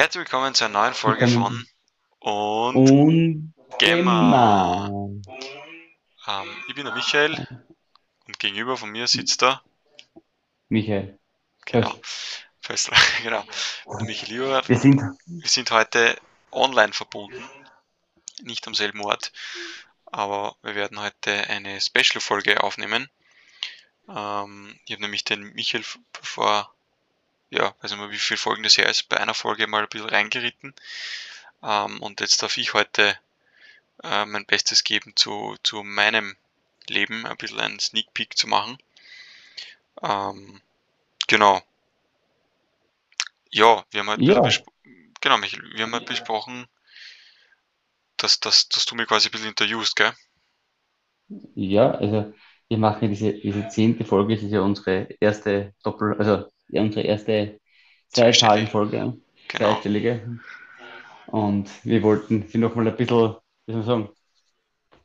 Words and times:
Herzlich 0.00 0.20
willkommen 0.20 0.54
zu 0.54 0.64
einer 0.64 0.80
neuen 0.80 0.94
Folge 0.94 1.28
von 1.28 1.66
Und 2.20 2.90
Und 2.90 3.54
Gamer. 3.78 4.88
Gemma. 4.88 4.88
Ähm, 6.26 6.48
ich 6.68 6.74
bin 6.74 6.86
der 6.86 6.94
Michael 6.94 7.46
und 8.26 8.38
gegenüber 8.38 8.78
von 8.78 8.88
mir 8.88 9.06
sitzt 9.06 9.42
der, 9.42 9.62
Michael. 10.70 11.18
genau. 11.66 11.94
Fessler, 12.62 12.96
genau, 13.22 13.44
der 13.84 14.06
Michael 14.06 14.32
Lieber. 14.32 14.66
Wir 14.66 14.78
sind, 14.78 15.02
Wir 15.26 15.48
sind 15.50 15.70
heute 15.70 16.16
online 16.50 16.94
verbunden, 16.94 17.44
nicht 18.42 18.66
am 18.66 18.74
selben 18.74 19.02
Ort, 19.02 19.32
aber 20.06 20.56
wir 20.62 20.76
werden 20.76 20.98
heute 20.98 21.30
eine 21.50 21.78
Special-Folge 21.78 22.62
aufnehmen. 22.62 23.10
Ähm, 24.08 24.80
ich 24.86 24.92
habe 24.92 25.02
nämlich 25.02 25.24
den 25.24 25.52
Michael 25.52 25.84
vor, 26.22 26.74
ja, 27.50 27.74
weiß 27.80 27.90
nicht 27.90 28.00
mehr 28.00 28.10
wie 28.10 28.18
viele 28.18 28.38
Folgen 28.38 28.62
das 28.62 28.76
her 28.78 28.88
ist, 28.88 29.08
bei 29.08 29.18
einer 29.18 29.34
Folge 29.34 29.66
mal 29.66 29.82
ein 29.82 29.88
bisschen 29.88 30.08
reingeritten. 30.08 30.74
Ähm, 31.62 32.02
und 32.02 32.20
jetzt 32.20 32.42
darf 32.42 32.56
ich 32.56 32.74
heute 32.74 33.18
äh, 34.02 34.24
mein 34.26 34.46
Bestes 34.46 34.84
geben 34.84 35.14
zu, 35.16 35.56
zu 35.62 35.82
meinem 35.82 36.36
Leben, 36.88 37.26
ein 37.26 37.36
bisschen 37.36 37.60
einen 37.60 37.80
Sneak 37.80 38.12
Peek 38.14 38.36
zu 38.36 38.46
machen. 38.48 38.78
Ähm, 40.02 40.60
genau. 41.28 41.62
Ja, 43.50 43.84
wir 43.90 44.00
haben 44.00 44.10
halt 44.10 44.20
ein 44.20 44.26
bisschen 44.26 44.64
ja, 44.84 44.92
genau, 45.20 45.38
Michael, 45.38 45.62
wir 45.74 45.84
haben 45.84 45.92
halt 45.94 46.06
besprochen, 46.06 46.66
dass, 48.16 48.40
dass, 48.40 48.68
dass 48.68 48.86
du 48.86 48.94
mich 48.94 49.08
quasi 49.08 49.28
ein 49.28 49.32
bisschen 49.32 49.48
interviewst, 49.48 49.96
gell? 49.96 50.12
ja, 51.54 51.90
also 51.92 52.32
wir 52.68 52.78
machen 52.78 53.02
ja 53.02 53.08
diese, 53.08 53.32
diese 53.34 53.68
zehnte 53.68 54.04
Folge, 54.04 54.34
das 54.34 54.44
ist 54.44 54.52
ja 54.52 54.60
unsere 54.60 55.08
erste 55.20 55.74
Doppel, 55.82 56.14
also 56.18 56.46
ja, 56.72 56.82
unsere 56.82 57.06
erste 57.06 57.60
Zweistellig. 58.08 58.38
Zweizahlenfolge, 58.38 58.98
Genau. 59.48 59.72
zweistellige. 59.72 60.38
Und 61.26 61.68
wir 61.84 62.02
wollten 62.02 62.46
sie 62.48 62.58
nochmal 62.58 62.88
ein 62.88 62.96
bisschen, 62.96 63.36
wie 63.66 63.72
soll 63.72 63.82
man 63.82 63.84
sagen, 63.84 64.08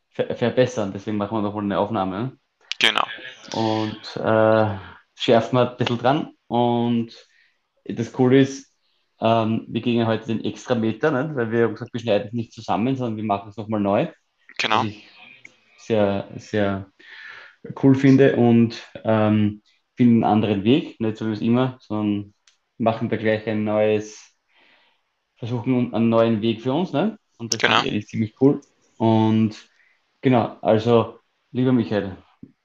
ver 0.10 0.36
verbessern, 0.36 0.92
deswegen 0.94 1.18
machen 1.18 1.38
wir 1.38 1.42
nochmal 1.42 1.64
eine 1.64 1.78
Aufnahme. 1.78 2.38
Genau. 2.80 3.06
Und 3.54 4.00
äh, 4.18 4.78
schärfen 5.16 5.58
wir 5.58 5.72
ein 5.72 5.78
bisschen 5.78 5.98
dran. 5.98 6.32
Und 6.48 7.14
das 7.86 8.12
Coole 8.12 8.40
ist, 8.42 8.74
ähm, 9.20 9.66
wir 9.68 9.82
gehen 9.82 9.98
ja 10.00 10.08
heute 10.08 10.28
den 10.28 10.44
Extrameter, 10.44 11.12
ne? 11.12 11.32
Weil 11.36 11.52
wir 11.52 11.64
haben 11.64 11.74
gesagt, 11.74 11.94
wir 11.94 12.02
schneiden 12.02 12.28
es 12.28 12.34
nicht 12.34 12.54
zusammen, 12.54 12.96
sondern 12.96 13.18
wir 13.18 13.24
machen 13.24 13.50
es 13.50 13.58
nochmal 13.58 13.80
neu. 13.80 14.08
Genau. 14.58 14.86
sehr, 15.78 16.28
sehr 16.38 16.88
cool 17.84 17.96
finde 17.96 18.36
und 18.36 18.82
ähm, 19.04 19.62
finden 19.96 20.24
einen 20.24 20.34
anderen 20.34 20.64
Weg, 20.64 21.00
nicht 21.00 21.18
so 21.18 21.28
wie 21.28 21.34
es 21.34 21.42
immer, 21.42 21.78
sondern 21.82 22.34
machen 22.78 23.10
da 23.10 23.18
gleich 23.18 23.48
ein 23.48 23.64
neues, 23.64 24.36
versuchen 25.38 25.94
einen 25.94 26.10
neuen 26.10 26.42
Weg 26.42 26.62
für 26.62 26.74
uns, 26.74 26.94
ne? 26.94 27.18
Und 27.38 27.54
das 27.54 27.64
finde 27.64 27.78
Genau. 27.78 27.82
ich 27.82 27.88
eigentlich 27.92 28.08
ziemlich 28.08 28.36
cool. 28.42 28.62
Und 28.98 29.70
genau, 30.22 30.58
also, 30.62 31.20
lieber 31.52 31.74
Michael, 31.74 32.18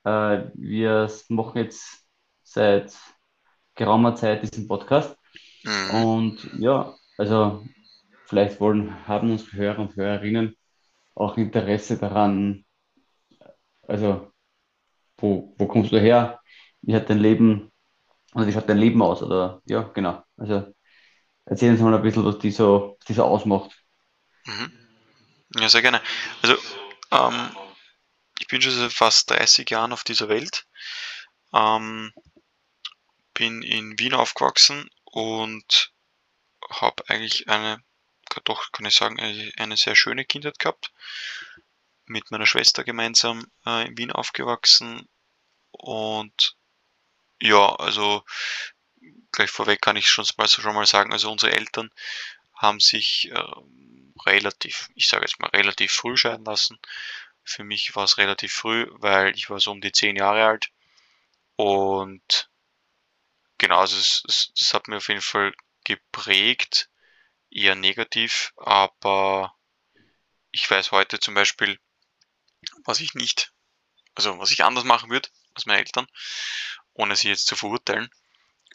äh, 0.05 0.45
wir 0.55 1.11
machen 1.29 1.59
jetzt 1.59 2.07
seit 2.43 2.97
geraumer 3.75 4.15
Zeit 4.17 4.43
diesen 4.43 4.69
Podcast 4.69 5.17
Mhm. 5.65 5.91
und 5.91 6.51
ja, 6.59 6.97
also 7.19 7.67
vielleicht 8.27 8.61
wollen, 8.61 9.07
haben 9.09 9.31
unsere 9.33 9.57
Hörer 9.57 9.81
und 9.81 9.97
Hörerinnen 9.97 10.57
auch 11.15 11.37
Interesse 11.39 11.99
daran, 11.99 12.65
also 13.89 14.33
wo, 15.19 15.55
wo 15.59 15.67
kommst 15.69 15.93
du 15.93 16.01
her? 16.01 16.40
Wie 16.83 16.95
hat 16.95 17.11
dein 17.11 17.19
Leben, 17.19 17.71
oder 18.35 18.47
wie 18.47 18.53
schaut 18.53 18.69
dein 18.69 18.79
Leben 18.79 19.03
aus? 19.03 19.23
Oder 19.23 19.63
ja, 19.67 19.83
genau. 19.83 20.23
Also 20.37 20.73
erzähl 21.45 21.73
uns 21.73 21.81
mal 21.81 21.95
ein 21.95 22.03
bisschen, 22.03 22.25
was 22.25 22.39
die 22.39 22.51
so, 22.51 22.97
was 22.99 23.07
die 23.07 23.15
so 23.15 23.25
ausmacht. 23.25 23.77
Mhm. 24.47 24.73
Ja, 25.57 25.69
sehr 25.69 25.83
gerne. 25.83 26.01
Also, 26.43 26.57
ähm, 27.11 27.57
ich 28.39 28.49
bin 28.49 28.63
schon 28.63 28.73
seit 28.73 28.93
fast 28.93 29.31
30 29.31 29.69
Jahren 29.71 29.93
auf 29.93 30.05
dieser 30.05 30.29
Welt. 30.29 30.67
Ähm, 31.53 32.13
bin 33.35 33.63
in 33.63 33.99
Wien 33.99 34.15
aufgewachsen 34.15 34.89
und 35.05 35.93
habe 36.71 37.03
eigentlich 37.09 37.49
eine, 37.49 37.83
doch 38.45 38.71
kann 38.73 38.87
ich 38.87 38.95
sagen, 38.95 39.19
eine, 39.19 39.51
eine 39.57 39.77
sehr 39.77 39.97
schöne 39.97 40.25
Kindheit 40.25 40.59
gehabt. 40.59 40.93
Mit 42.07 42.31
meiner 42.31 42.47
Schwester 42.47 42.85
gemeinsam 42.85 43.47
äh, 43.67 43.87
in 43.87 43.97
Wien 43.97 44.13
aufgewachsen. 44.13 45.09
Und 45.71 46.57
ja, 47.41 47.75
also 47.77 48.25
gleich 49.33 49.51
vorweg 49.51 49.81
kann 49.81 49.97
ich 49.97 50.09
schon 50.09 50.27
mal, 50.37 50.49
schon 50.49 50.75
mal 50.75 50.87
sagen, 50.87 51.13
also 51.13 51.31
unsere 51.31 51.53
Eltern 51.53 51.91
haben 52.55 52.81
sich 52.81 53.31
ähm, 53.31 54.13
relativ, 54.27 54.91
ich 54.95 55.09
sage 55.09 55.25
jetzt 55.25 55.41
mal 55.41 55.49
relativ 55.49 55.93
früh 55.93 56.17
scheiden 56.17 56.45
lassen. 56.45 56.79
Für 57.43 57.65
mich 57.65 57.97
war 57.97 58.05
es 58.05 58.19
relativ 58.19 58.53
früh, 58.53 58.87
weil 58.93 59.35
ich 59.35 59.49
war 59.51 59.61
so 59.61 59.71
um 59.71 59.81
die 59.81 59.93
zehn 59.93 60.17
Jahre 60.17 60.45
alt. 60.45 60.71
Und 61.57 62.51
genau, 63.59 63.81
also 63.81 63.97
es, 63.97 64.23
es, 64.29 64.53
das 64.59 64.75
hat 64.75 64.89
mir 64.89 64.99
auf 64.99 65.09
jeden 65.09 65.23
Fall 65.23 65.53
geprägt, 65.85 66.91
eher 67.51 67.75
negativ, 67.75 68.53
aber 68.57 69.55
ich 70.53 70.71
weiß 70.71 70.93
heute 70.93 71.19
zum 71.19 71.35
Beispiel, 71.35 71.79
was 72.85 73.01
ich 73.01 73.15
nicht, 73.15 73.53
also 74.15 74.39
was 74.39 74.53
ich 74.53 74.65
anders 74.65 74.85
machen 74.85 75.11
würde 75.11 75.29
als 75.55 75.67
meine 75.67 75.81
Eltern, 75.81 76.07
ohne 76.95 77.17
sie 77.17 77.29
jetzt 77.29 77.47
zu 77.47 77.57
verurteilen. 77.57 78.11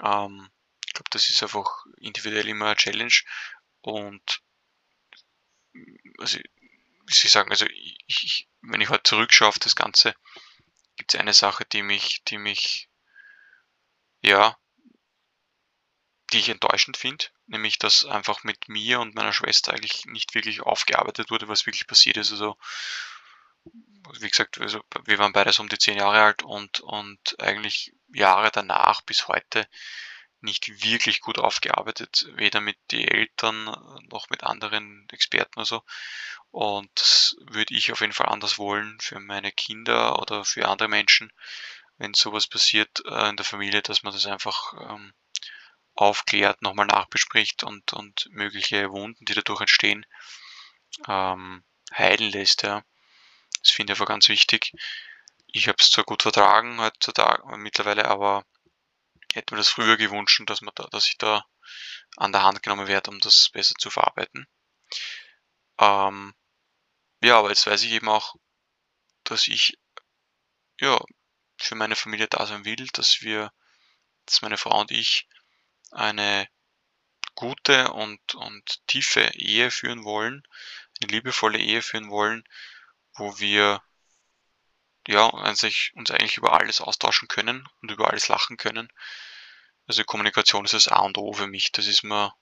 Ähm, 0.03 0.49
ich 0.85 0.93
glaube, 0.93 1.09
das 1.11 1.29
ist 1.29 1.43
einfach 1.43 1.85
individuell 1.97 2.47
immer 2.47 2.67
eine 2.67 2.75
Challenge 2.75 3.13
und 3.81 4.41
also, 6.19 6.39
wie 6.39 7.11
ich 7.11 7.31
sagen, 7.31 7.51
also 7.51 7.65
ich, 7.67 7.97
ich, 8.07 8.47
wenn 8.61 8.81
ich 8.81 8.89
heute 8.89 9.03
zurückschaue 9.03 9.49
auf 9.49 9.59
das 9.59 9.75
Ganze, 9.75 10.15
gibt 10.95 11.13
es 11.13 11.19
eine 11.19 11.33
Sache, 11.33 11.65
die 11.65 11.83
mich, 11.83 12.23
die 12.25 12.37
mich, 12.37 12.89
ja, 14.21 14.57
die 16.31 16.39
ich 16.39 16.49
enttäuschend 16.49 16.97
finde, 16.97 17.25
nämlich 17.45 17.77
dass 17.77 18.05
einfach 18.05 18.43
mit 18.43 18.67
mir 18.67 18.99
und 18.99 19.15
meiner 19.15 19.33
Schwester 19.33 19.73
eigentlich 19.73 20.05
nicht 20.05 20.33
wirklich 20.33 20.61
aufgearbeitet 20.61 21.29
wurde, 21.29 21.47
was 21.47 21.65
wirklich 21.65 21.87
passiert 21.87 22.17
ist. 22.17 22.31
Also, 22.31 22.57
wie 24.19 24.29
gesagt, 24.29 24.59
also 24.59 24.81
wir 25.05 25.17
waren 25.17 25.33
beide 25.33 25.51
so 25.51 25.63
um 25.63 25.69
die 25.69 25.77
zehn 25.77 25.97
Jahre 25.97 26.21
alt 26.21 26.43
und, 26.43 26.79
und 26.81 27.39
eigentlich 27.39 27.93
Jahre 28.13 28.51
danach 28.51 29.01
bis 29.01 29.27
heute 29.27 29.67
nicht 30.41 30.83
wirklich 30.83 31.21
gut 31.21 31.39
aufgearbeitet, 31.39 32.27
weder 32.35 32.61
mit 32.61 32.77
den 32.91 33.07
Eltern 33.07 33.65
noch 34.09 34.29
mit 34.29 34.43
anderen 34.43 35.07
Experten 35.11 35.59
oder 35.59 35.65
so. 35.65 35.83
Und 36.51 36.89
das 36.95 37.35
würde 37.41 37.73
ich 37.73 37.91
auf 37.91 38.01
jeden 38.01 38.13
Fall 38.13 38.29
anders 38.29 38.57
wollen 38.57 38.97
für 39.01 39.19
meine 39.19 39.51
Kinder 39.51 40.19
oder 40.19 40.45
für 40.45 40.67
andere 40.67 40.87
Menschen, 40.87 41.31
wenn 41.97 42.13
sowas 42.13 42.47
passiert 42.47 43.03
äh, 43.05 43.29
in 43.29 43.37
der 43.37 43.45
Familie, 43.45 43.81
dass 43.81 44.03
man 44.03 44.13
das 44.13 44.25
einfach 44.25 44.73
ähm, 44.89 45.13
aufklärt, 45.95 46.61
nochmal 46.61 46.85
nachbespricht 46.85 47.63
und, 47.63 47.93
und 47.93 48.27
mögliche 48.31 48.91
Wunden, 48.91 49.25
die 49.25 49.33
dadurch 49.33 49.61
entstehen, 49.61 50.05
ähm, 51.07 51.63
heilen 51.93 52.31
lässt. 52.31 52.63
Ja. 52.63 52.83
Das 53.65 53.73
finde 53.73 53.93
ich 53.93 53.99
einfach 53.99 54.07
ganz 54.07 54.29
wichtig. 54.29 54.71
Ich 55.47 55.67
habe 55.67 55.77
es 55.79 55.89
zwar 55.89 56.03
gut 56.03 56.21
vertragen 56.21 56.79
heutzutage 56.79 57.43
mittlerweile, 57.57 58.05
aber 58.05 58.45
hätte 59.33 59.53
mir 59.53 59.59
das 59.59 59.69
früher 59.69 59.97
gewünscht, 59.97 60.41
dass, 60.45 60.61
man 60.61 60.73
da, 60.75 60.87
dass 60.91 61.07
ich 61.07 61.17
da 61.17 61.45
an 62.17 62.31
der 62.31 62.43
Hand 62.43 62.61
genommen 62.61 62.87
werde, 62.87 63.09
um 63.09 63.19
das 63.19 63.49
besser 63.49 63.75
zu 63.79 63.89
verarbeiten. 63.89 64.47
Ähm, 65.79 66.35
ja, 67.21 67.39
aber 67.39 67.49
jetzt 67.49 67.65
weiß 67.65 67.83
ich 67.83 67.91
eben 67.91 68.07
auch, 68.07 68.35
dass 69.23 69.47
ich 69.47 69.77
ja 70.79 71.03
für 71.57 71.75
meine 71.75 71.95
Familie 71.95 72.27
da 72.27 72.45
sein 72.45 72.65
will, 72.65 72.87
dass 72.93 73.21
wir, 73.21 73.51
dass 74.25 74.41
meine 74.41 74.57
Frau 74.57 74.79
und 74.79 74.91
ich 74.91 75.27
eine 75.91 76.47
gute 77.33 77.91
und, 77.93 78.35
und 78.35 78.87
tiefe 78.87 79.21
Ehe 79.33 79.71
führen 79.71 80.03
wollen, 80.03 80.43
eine 81.01 81.11
liebevolle 81.11 81.57
Ehe 81.57 81.81
führen 81.81 82.09
wollen, 82.09 82.43
wo 83.15 83.39
wir 83.39 83.81
ja 85.07 85.29
eigentlich, 85.33 85.91
uns 85.95 86.11
eigentlich 86.11 86.37
über 86.37 86.53
alles 86.53 86.81
austauschen 86.81 87.27
können 87.27 87.67
und 87.81 87.91
über 87.91 88.09
alles 88.09 88.27
lachen 88.27 88.57
können. 88.57 88.91
Also 89.87 90.03
Kommunikation 90.03 90.65
ist 90.65 90.73
das 90.73 90.87
A 90.87 90.99
und 91.01 91.17
O 91.17 91.33
für 91.33 91.47
mich. 91.47 91.71
Das 91.71 91.87
ist 91.87 92.03
mir 92.03 92.33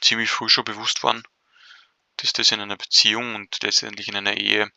ziemlich 0.00 0.30
früh 0.30 0.48
schon 0.48 0.64
bewusst 0.64 1.02
worden, 1.02 1.22
dass 2.16 2.32
das 2.32 2.52
in 2.52 2.60
einer 2.60 2.76
Beziehung 2.76 3.34
und 3.34 3.62
letztendlich 3.62 4.08
in 4.08 4.16
einer 4.16 4.36
Ehe 4.36 4.70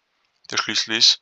der 0.50 0.58
Schlüssel 0.58 0.96
ist. 0.96 1.22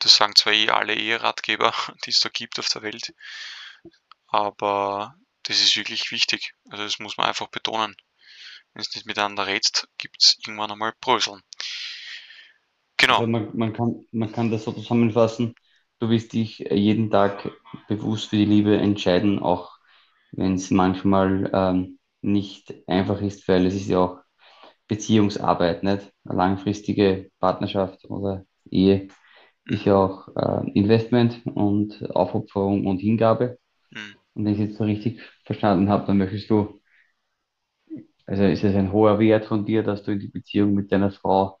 Das 0.00 0.16
sagen 0.16 0.34
zwar 0.36 0.52
eh 0.52 0.70
alle 0.70 0.94
Eheratgeber, 0.94 1.74
die 2.04 2.10
es 2.10 2.20
da 2.20 2.28
gibt 2.28 2.58
auf 2.58 2.68
der 2.68 2.82
Welt, 2.82 3.14
aber 4.26 5.14
das 5.44 5.60
ist 5.60 5.76
wirklich 5.76 6.10
wichtig. 6.10 6.54
Also 6.68 6.84
das 6.84 6.98
muss 6.98 7.16
man 7.16 7.26
einfach 7.26 7.48
betonen. 7.48 7.96
Wenn 8.72 8.82
es 8.82 8.94
nicht 8.94 9.06
miteinander 9.06 9.46
redst, 9.46 9.88
gibt 9.98 10.22
es 10.22 10.36
irgendwann 10.38 10.72
einmal 10.72 10.92
Bröseln. 11.00 11.42
Genau. 13.04 13.18
Also 13.18 13.26
man, 13.26 13.56
man 13.56 13.72
kann, 13.72 14.06
man 14.12 14.32
kann 14.32 14.50
das 14.50 14.64
so 14.64 14.72
zusammenfassen. 14.72 15.54
Du 16.00 16.10
wirst 16.10 16.32
dich 16.32 16.58
jeden 16.58 17.10
Tag 17.10 17.50
bewusst 17.88 18.30
für 18.30 18.36
die 18.36 18.44
Liebe 18.44 18.76
entscheiden, 18.76 19.38
auch 19.38 19.78
wenn 20.32 20.54
es 20.54 20.70
manchmal 20.70 21.50
ähm, 21.52 21.98
nicht 22.22 22.74
einfach 22.86 23.20
ist, 23.20 23.46
weil 23.48 23.66
es 23.66 23.74
ist 23.74 23.88
ja 23.88 23.98
auch 23.98 24.18
Beziehungsarbeit, 24.88 25.82
nicht? 25.82 26.12
Eine 26.24 26.38
langfristige 26.38 27.30
Partnerschaft 27.40 28.04
oder 28.06 28.44
Ehe 28.70 29.08
ist 29.66 29.84
ja 29.84 29.96
auch 29.96 30.28
äh, 30.36 30.70
Investment 30.72 31.42
und 31.46 32.10
Aufopferung 32.14 32.86
und 32.86 32.98
Hingabe. 32.98 33.58
Mhm. 33.90 34.16
Und 34.34 34.44
wenn 34.44 34.54
ich 34.54 34.60
es 34.60 34.68
jetzt 34.68 34.78
so 34.78 34.84
richtig 34.84 35.20
verstanden 35.44 35.88
habe, 35.88 36.06
dann 36.06 36.18
möchtest 36.18 36.50
du, 36.50 36.80
also 38.26 38.44
ist 38.44 38.64
es 38.64 38.74
ein 38.74 38.92
hoher 38.92 39.18
Wert 39.18 39.44
von 39.46 39.64
dir, 39.64 39.82
dass 39.82 40.02
du 40.02 40.12
in 40.12 40.20
die 40.20 40.28
Beziehung 40.28 40.74
mit 40.74 40.90
deiner 40.92 41.10
Frau 41.10 41.58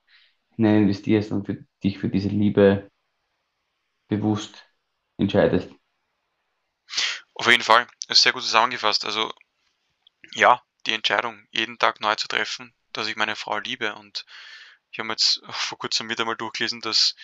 hinein 0.56 0.82
investierst 0.82 1.32
und 1.32 1.46
für 1.46 1.64
dich 1.82 1.98
für 1.98 2.08
diese 2.08 2.28
Liebe 2.28 2.90
bewusst 4.08 4.66
entscheidest. 5.16 5.70
Auf 7.34 7.46
jeden 7.46 7.62
Fall, 7.62 7.86
ist 8.08 8.22
sehr 8.22 8.32
gut 8.32 8.42
zusammengefasst. 8.42 9.04
Also 9.04 9.32
ja, 10.32 10.62
die 10.86 10.92
Entscheidung, 10.92 11.46
jeden 11.50 11.78
Tag 11.78 12.00
neu 12.00 12.14
zu 12.14 12.28
treffen, 12.28 12.74
dass 12.92 13.08
ich 13.08 13.16
meine 13.16 13.36
Frau 13.36 13.58
liebe. 13.58 13.94
Und 13.94 14.24
ich 14.90 14.98
habe 14.98 15.10
jetzt 15.10 15.42
vor 15.50 15.78
kurzem 15.78 16.08
wieder 16.08 16.24
mal 16.24 16.36
durchgelesen, 16.36 16.80
dass, 16.80 17.14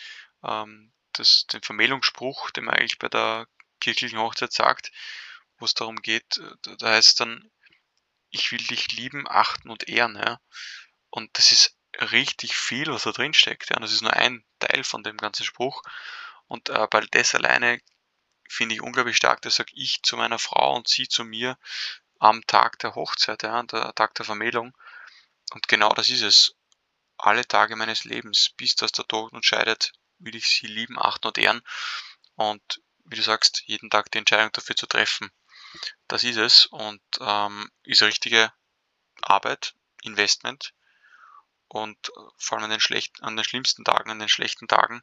ähm, 0.43 0.91
dass 1.13 1.45
den 1.47 1.61
Vermählungsspruch, 1.61 2.51
den 2.51 2.65
man 2.65 2.75
eigentlich 2.75 2.99
bei 2.99 3.09
der 3.09 3.47
kirchlichen 3.79 4.19
Hochzeit 4.19 4.51
sagt, 4.51 4.91
wo 5.57 5.65
es 5.65 5.73
darum 5.73 5.97
geht, 5.97 6.41
da 6.79 6.89
heißt 6.89 7.19
dann, 7.19 7.49
ich 8.29 8.51
will 8.51 8.59
dich 8.59 8.91
lieben, 8.93 9.27
achten 9.27 9.69
und 9.69 9.87
ehren. 9.87 10.15
Ja? 10.15 10.39
Und 11.09 11.37
das 11.37 11.51
ist 11.51 11.75
richtig 11.99 12.55
viel, 12.55 12.87
was 12.87 13.03
da 13.03 13.11
drin 13.11 13.33
steckt. 13.33 13.69
Ja? 13.69 13.77
Und 13.77 13.83
das 13.83 13.91
ist 13.91 14.01
nur 14.01 14.13
ein 14.13 14.43
Teil 14.59 14.83
von 14.83 15.03
dem 15.03 15.17
ganzen 15.17 15.45
Spruch. 15.45 15.81
Und 16.47 16.69
äh, 16.69 16.87
weil 16.91 17.07
das 17.07 17.35
alleine 17.35 17.79
finde 18.49 18.75
ich 18.75 18.81
unglaublich 18.81 19.17
stark, 19.17 19.41
das 19.41 19.55
sage 19.55 19.71
ich 19.73 20.01
zu 20.03 20.17
meiner 20.17 20.39
Frau 20.39 20.75
und 20.75 20.87
sie 20.87 21.07
zu 21.07 21.23
mir 21.23 21.57
am 22.19 22.45
Tag 22.45 22.79
der 22.79 22.95
Hochzeit, 22.95 23.43
ja, 23.43 23.63
der 23.63 23.93
Tag 23.95 24.13
der 24.15 24.25
Vermählung. 24.25 24.77
Und 25.53 25.67
genau 25.67 25.89
das 25.93 26.09
ist 26.09 26.21
es. 26.21 26.55
Alle 27.17 27.47
Tage 27.47 27.75
meines 27.75 28.03
Lebens, 28.03 28.49
bis 28.57 28.75
dass 28.75 28.91
der 28.91 29.07
Tod 29.07 29.31
uns 29.31 29.45
scheidet, 29.45 29.93
will 30.17 30.35
ich 30.35 30.47
sie 30.47 30.67
lieben, 30.67 30.99
achten 30.99 31.27
und 31.27 31.37
ehren. 31.37 31.61
Und 32.35 32.81
wie 33.05 33.15
du 33.15 33.21
sagst, 33.21 33.63
jeden 33.65 33.89
Tag 33.89 34.11
die 34.11 34.17
Entscheidung 34.17 34.51
dafür 34.53 34.75
zu 34.75 34.87
treffen. 34.87 35.31
Das 36.07 36.23
ist 36.23 36.37
es 36.37 36.65
und 36.65 37.01
ähm, 37.19 37.71
ist 37.83 38.01
richtige 38.01 38.51
Arbeit, 39.21 39.75
Investment. 40.03 40.73
Und 41.71 42.09
äh, 42.09 42.21
vor 42.37 42.57
allem 42.57 42.65
an 42.65 42.71
den, 42.71 42.81
schlecht, 42.81 43.23
an 43.23 43.37
den 43.37 43.45
schlimmsten 43.45 43.85
Tagen, 43.85 44.11
an 44.11 44.19
den 44.19 44.27
schlechten 44.27 44.67
Tagen, 44.67 45.01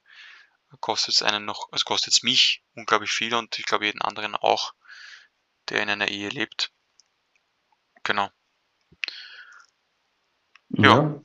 kostet 0.81 1.15
es 1.15 1.23
einen 1.23 1.47
noch, 1.47 1.73
also 1.73 1.85
kostet 1.85 2.13
es 2.13 2.23
mich 2.23 2.63
unglaublich 2.75 3.11
viel 3.11 3.35
und 3.35 3.59
ich 3.59 3.65
glaube 3.65 3.87
jeden 3.87 4.03
anderen 4.03 4.35
auch, 4.35 4.75
der 5.71 5.83
in 5.83 5.89
einer 5.89 6.09
Ehe 6.09 6.29
lebt. 6.29 6.71
Genau. 8.03 8.29
Ja. 10.69 11.23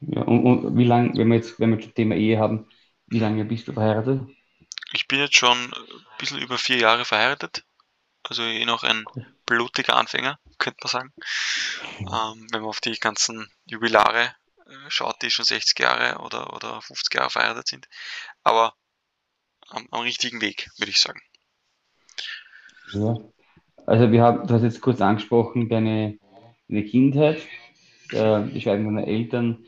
ja. 0.00 0.22
Und, 0.22 0.44
und 0.44 0.76
wie 0.76 0.84
lange, 0.84 1.16
wenn 1.16 1.28
wir 1.28 1.36
jetzt, 1.36 1.58
wenn 1.58 1.70
wir 1.70 1.82
das 1.82 1.94
Thema 1.94 2.14
Ehe 2.14 2.38
haben, 2.38 2.68
wie 3.06 3.20
lange 3.20 3.46
bist 3.46 3.66
du 3.68 3.72
verheiratet? 3.72 4.20
Ich 4.92 5.08
bin 5.08 5.18
jetzt 5.18 5.36
schon 5.36 5.56
ein 5.56 6.18
bisschen 6.18 6.40
über 6.40 6.58
vier 6.58 6.76
Jahre 6.76 7.06
verheiratet. 7.06 7.64
Also 8.22 8.42
eh 8.42 8.66
noch 8.66 8.84
ein 8.84 9.06
blutiger 9.46 9.96
Anfänger, 9.96 10.38
könnte 10.58 10.78
man 10.82 10.90
sagen. 10.90 11.12
Ähm, 12.00 12.46
wenn 12.52 12.60
man 12.60 12.68
auf 12.68 12.80
die 12.80 12.98
ganzen 12.98 13.50
Jubilare 13.64 14.24
äh, 14.24 14.43
schaut, 14.88 15.22
die 15.22 15.30
schon 15.30 15.44
60 15.44 15.78
Jahre 15.78 16.18
oder, 16.20 16.52
oder 16.54 16.80
50 16.80 17.14
Jahre 17.14 17.30
verheiratet 17.30 17.68
sind. 17.68 17.88
Aber 18.42 18.74
am, 19.68 19.86
am 19.90 20.00
richtigen 20.00 20.40
Weg, 20.40 20.70
würde 20.78 20.90
ich 20.90 21.00
sagen. 21.00 21.20
Ja. 22.92 23.16
Also 23.86 24.10
wir 24.10 24.22
haben, 24.22 24.46
du 24.46 24.54
hast 24.54 24.62
jetzt 24.62 24.80
kurz 24.80 25.00
angesprochen, 25.00 25.68
deine, 25.68 26.18
deine 26.68 26.84
Kindheit, 26.84 27.46
äh, 28.12 28.42
die 28.44 28.60
Scheidung 28.60 28.94
deiner 28.94 29.06
Eltern, 29.06 29.64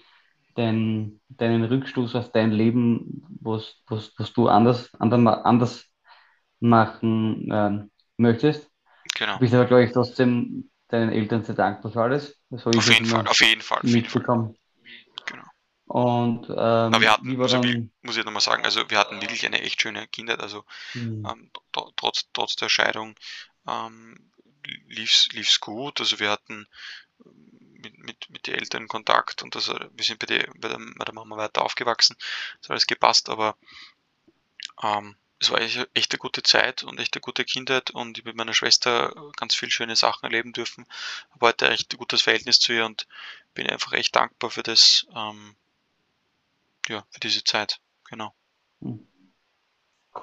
dein, 0.54 1.20
deinen 1.28 1.64
Rückstoß 1.64 2.14
auf 2.14 2.32
dein 2.32 2.50
Leben, 2.50 3.26
was, 3.40 3.82
was, 3.86 4.12
was 4.16 4.32
du 4.32 4.48
anders, 4.48 4.90
anders, 4.98 5.84
machen 6.60 7.50
äh, 7.50 7.86
möchtest. 8.16 8.70
Genau. 9.14 9.34
Du 9.34 9.40
bist 9.40 9.54
aber, 9.54 9.66
glaube 9.66 9.84
ich, 9.84 9.92
trotzdem 9.92 10.70
deinen 10.88 11.12
Eltern 11.12 11.44
sehr 11.44 11.54
dankbar 11.54 11.92
für 11.92 12.02
alles. 12.02 12.40
Das 12.48 12.66
auf, 12.66 12.88
jeden 12.88 13.04
Fall, 13.06 13.26
auf 13.26 13.40
jeden 13.40 13.60
Fall, 13.60 13.78
auf 13.78 13.84
jeden 13.84 14.08
Fall. 14.08 14.22
Genau. 14.22 14.54
Und 15.96 16.50
ähm, 16.50 16.56
Aber 16.56 17.00
wir 17.00 17.10
hatten, 17.10 17.40
also 17.42 17.62
wie, 17.62 17.88
muss 18.02 18.18
ich 18.18 18.24
nochmal 18.26 18.42
sagen, 18.42 18.64
also 18.66 18.90
wir 18.90 18.98
hatten 18.98 19.22
wirklich 19.22 19.46
eine 19.46 19.62
echt 19.62 19.80
schöne 19.80 20.06
Kindheit. 20.08 20.40
Also 20.40 20.64
Mhm. 20.94 21.26
ähm, 21.30 21.50
trotz, 21.96 22.26
trotz 22.34 22.56
der 22.56 22.68
Scheidung 22.68 23.14
ähm, 23.68 24.32
lief's, 24.88 25.28
lief's 25.32 25.60
gut. 25.60 26.00
Also 26.00 26.18
wir 26.20 26.30
hatten 26.30 26.66
ähm, 27.24 27.78
mit, 27.82 27.98
mit, 27.98 28.30
mit 28.30 28.46
den 28.46 28.54
Eltern 28.56 28.88
Kontakt 28.88 29.42
und 29.42 29.56
also 29.56 29.74
wir 29.74 30.04
sind 30.04 30.18
bei, 30.20 30.26
der, 30.26 30.48
bei, 30.58 30.68
der, 30.68 30.78
bei 30.96 31.04
der 31.06 31.14
Mama 31.14 31.36
weiter 31.36 31.62
aufgewachsen. 31.64 32.16
Es 32.60 32.66
hat 32.68 32.72
alles 32.72 32.86
gepasst, 32.86 33.30
aber 33.30 33.56
ähm, 34.82 35.16
es 35.38 35.50
war 35.50 35.60
echt, 35.60 35.86
echt 35.94 36.12
eine 36.12 36.18
gute 36.18 36.42
Zeit 36.42 36.82
und 36.82 36.98
echt 36.98 37.14
eine 37.14 37.20
gute 37.20 37.44
Kindheit 37.44 37.90
und 37.90 38.18
ich 38.18 38.24
mit 38.24 38.36
meiner 38.36 38.54
Schwester 38.54 39.14
ganz 39.36 39.54
viele 39.54 39.70
schöne 39.70 39.94
Sachen 39.96 40.24
erleben 40.24 40.52
dürfen. 40.52 40.86
Habe 41.32 41.46
heute 41.46 41.68
echt 41.68 41.92
ein 41.92 41.98
gutes 41.98 42.22
Verhältnis 42.22 42.58
zu 42.58 42.72
ihr 42.72 42.86
und 42.86 43.06
bin 43.54 43.68
einfach 43.68 43.92
echt 43.92 44.16
dankbar 44.16 44.50
für 44.50 44.62
das, 44.62 45.06
ähm, 45.14 45.56
ja, 46.88 47.04
für 47.10 47.20
diese 47.20 47.44
Zeit. 47.44 47.80
Genau. 48.08 48.34
Mhm. 48.80 48.98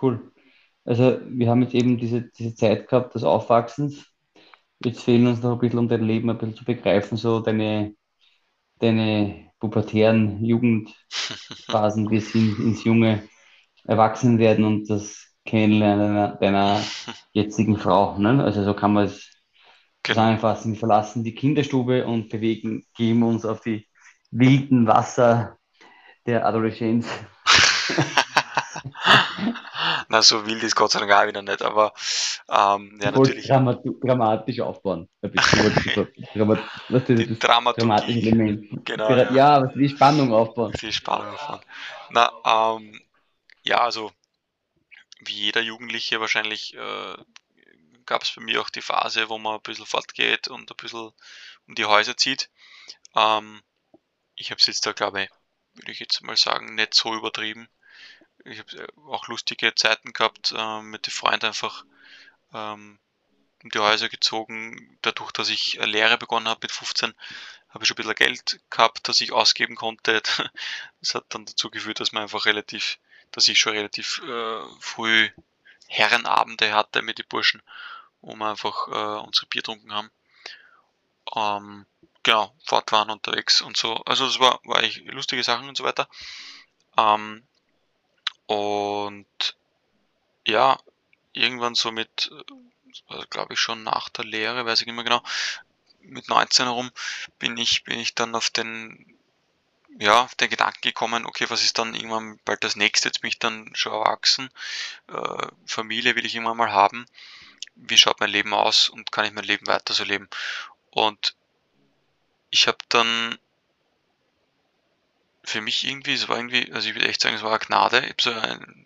Cool. 0.01 0.31
Also 0.86 1.19
wir 1.30 1.50
haben 1.50 1.62
jetzt 1.62 1.74
eben 1.75 1.98
diese, 1.98 2.24
diese 2.31 2.56
Zeit 2.56 2.88
gehabt 2.89 3.15
des 3.15 3.24
Aufwachsens. 3.24 4.06
Jetzt 4.83 5.04
fehlen 5.04 5.27
uns 5.27 5.42
noch 5.44 5.54
ein 5.54 5.60
bisschen, 5.60 5.80
um 5.80 5.89
dein 5.89 6.04
Leben 6.06 6.30
ein 6.30 6.38
bisschen 6.38 6.56
zu 6.57 6.65
begreifen, 6.65 7.18
so 7.18 7.39
deine, 7.42 7.95
deine 8.80 9.51
pubertären 9.60 10.44
Jugendphasen 10.45 12.10
bis 12.10 12.31
hin 12.31 12.56
ins 12.60 12.83
junge 12.83 13.27
Erwachsenwerden 13.86 14.66
und 14.66 14.89
das 14.89 15.27
Kennenlernen 15.45 16.07
deiner, 16.16 16.36
deiner 16.38 16.81
jetzigen 17.33 17.77
Frau. 17.77 18.18
Ne? 18.19 18.44
Also 18.44 18.63
so 18.63 18.74
kann 18.75 18.94
man 18.94 19.06
es 19.07 19.30
Genau. 20.04 20.33
zusammenfassen. 20.38 20.74
Wir 20.74 20.80
verlassen 20.80 21.24
die 21.24 21.36
Kinderstube 21.36 22.06
und 22.07 22.30
bewegen, 22.30 22.86
geben 22.95 23.24
uns 23.24 23.45
auf 23.45 23.62
die 23.62 23.88
wilden 24.31 24.88
Wasser 24.88 25.57
der 26.25 26.45
Adoleszenz. 26.45 27.07
Na, 30.09 30.21
so 30.21 30.45
wild 30.45 30.63
ist 30.63 30.75
Gott 30.75 30.91
sei 30.91 30.99
Dank 30.99 31.11
auch 31.11 31.27
wieder 31.27 31.41
nicht, 31.41 31.61
aber 31.61 31.93
ähm, 32.49 32.99
ja, 33.01 33.11
natürlich. 33.11 33.47
dramat 33.47 33.81
dramatisch 34.01 34.59
aufbauen. 34.59 35.09
So 35.21 35.29
Dramat 36.35 36.59
was 36.89 37.09
ist 37.09 37.19
Die 37.19 37.27
das 37.27 37.39
Dramaturgie. 37.39 37.87
dramatische 37.87 38.19
Element. 38.19 38.85
Genau, 38.85 39.09
ja. 39.09 39.31
Ja, 39.31 39.61
was 39.63 39.73
die 39.73 39.89
Spannung 39.89 40.33
aufbauen. 40.33 40.73
Viel 40.73 40.92
Spannung 40.92 41.31
davon. 41.31 41.59
Na, 42.11 42.31
ähm, 42.45 42.99
ja, 43.63 43.81
also 43.81 44.11
wie 45.25 45.33
jeder 45.33 45.61
Jugendliche 45.61 46.19
wahrscheinlich 46.19 46.75
äh, 46.75 47.15
gab 48.06 48.23
es 48.23 48.33
bei 48.35 48.42
mir 48.42 48.61
auch 48.61 48.69
die 48.69 48.81
Phase, 48.81 49.30
wo 49.30 49.37
man 49.37 49.56
ein 49.56 49.61
bisschen 49.61 49.85
fortgeht 49.85 50.47
und 50.47 50.69
ein 50.69 50.77
bisschen 50.77 51.11
um 51.68 51.75
die 51.75 51.85
Häuser 51.85 52.18
zieht. 52.18 52.49
Ähm, 53.15 53.61
ich 54.35 54.51
habe 54.51 54.59
es 54.59 54.68
jetzt 54.68 54.85
da, 54.85 54.92
glaube 54.92 55.23
ich, 55.23 55.30
würde 55.73 55.92
ich 55.92 55.99
jetzt 55.99 56.21
mal 56.21 56.37
sagen, 56.37 56.75
nicht 56.75 56.94
so 56.94 57.13
übertrieben. 57.15 57.68
Ich 58.45 58.59
habe 58.59 58.87
auch 59.07 59.27
lustige 59.27 59.73
Zeiten 59.75 60.13
gehabt, 60.13 60.53
äh, 60.56 60.81
mit 60.81 61.07
den 61.07 61.11
Freunden 61.11 61.47
einfach 61.47 61.85
ähm, 62.53 62.99
um 63.63 63.69
die 63.69 63.80
Häuser 63.80 64.09
gezogen. 64.09 64.97
Dadurch, 65.01 65.31
dass 65.31 65.49
ich 65.49 65.75
Lehre 65.75 66.18
begonnen 66.18 66.47
habe 66.47 66.59
mit 66.63 66.71
15, 66.71 67.13
habe 67.69 67.83
ich 67.83 67.87
schon 67.87 67.95
ein 67.95 67.97
bisschen 67.97 68.15
Geld 68.15 68.59
gehabt, 68.69 69.07
das 69.07 69.21
ich 69.21 69.31
ausgeben 69.31 69.75
konnte. 69.75 70.21
Das 70.99 71.15
hat 71.15 71.25
dann 71.30 71.45
dazu 71.45 71.69
geführt, 71.69 71.99
dass 71.99 72.13
man 72.13 72.23
einfach 72.23 72.45
relativ, 72.45 72.97
dass 73.31 73.47
ich 73.47 73.59
schon 73.59 73.73
relativ 73.73 74.21
äh, 74.25 74.61
früh 74.80 75.30
Herrenabende 75.87 76.73
hatte 76.73 77.01
mit 77.01 77.19
den 77.19 77.27
Burschen, 77.27 77.61
wo 78.21 78.35
wir 78.35 78.49
einfach 78.49 78.87
äh, 78.87 79.25
unsere 79.25 79.47
Bier 79.47 79.61
getrunken 79.61 79.94
haben. 79.94 80.11
Ähm, 81.35 81.85
genau, 82.23 82.56
fort 82.65 82.92
waren 82.92 83.09
unterwegs 83.09 83.61
und 83.61 83.77
so. 83.77 83.95
Also 84.06 84.25
das 84.25 84.39
war, 84.39 84.59
war 84.63 84.83
echt 84.83 85.06
lustige 85.06 85.44
Sachen 85.44 85.69
und 85.69 85.77
so 85.77 85.83
weiter. 85.83 86.07
Ähm, 86.97 87.44
und 88.47 89.56
ja, 90.45 90.80
irgendwann 91.33 91.75
so 91.75 91.92
mit, 91.92 92.31
glaube 93.30 93.53
ich 93.53 93.59
schon 93.59 93.83
nach 93.83 94.09
der 94.09 94.25
Lehre, 94.25 94.65
weiß 94.65 94.81
ich 94.81 94.87
nicht 94.87 94.95
mehr 94.95 95.03
genau, 95.03 95.23
mit 96.01 96.27
19 96.27 96.65
herum 96.65 96.92
bin 97.39 97.57
ich, 97.57 97.83
bin 97.83 97.99
ich 97.99 98.13
dann 98.13 98.35
auf 98.35 98.49
den, 98.49 99.18
ja, 99.99 100.23
auf 100.23 100.35
den 100.35 100.49
Gedanken 100.49 100.81
gekommen, 100.81 101.25
okay, 101.25 101.45
was 101.49 101.63
ist 101.63 101.77
dann 101.77 101.95
irgendwann 101.95 102.39
bald 102.45 102.63
das 102.63 102.75
nächste? 102.75 103.07
Jetzt 103.07 103.21
bin 103.21 103.30
ich 103.30 103.39
dann 103.39 103.71
schon 103.73 103.94
erwachsen, 103.94 104.49
äh, 105.07 105.47
Familie 105.65 106.15
will 106.15 106.25
ich 106.25 106.35
irgendwann 106.35 106.57
mal 106.57 106.71
haben. 106.71 107.06
Wie 107.75 107.97
schaut 107.97 108.19
mein 108.19 108.30
Leben 108.30 108.53
aus 108.53 108.89
und 108.89 109.11
kann 109.11 109.25
ich 109.25 109.33
mein 109.33 109.45
Leben 109.45 109.65
weiter 109.68 109.94
so 109.94 110.03
leben? 110.03 110.30
Und 110.92 111.35
ich 112.54 112.68
habe 112.68 112.78
dann 112.90 113.38
für 115.44 115.60
mich 115.60 115.83
irgendwie, 115.83 116.14
es 116.14 116.30
war 116.30 116.38
irgendwie, 116.38 116.72
also 116.72 116.88
ich 116.88 116.95
würde 116.95 117.10
echt 117.10 117.22
sagen, 117.22 117.36
es 117.36 117.44
war 117.44 117.52
eine 117.52 117.60
Gnade. 117.60 118.00
Ich 118.00 118.10
habe 118.10 118.22
so 118.22 118.31
ein, 118.31 118.86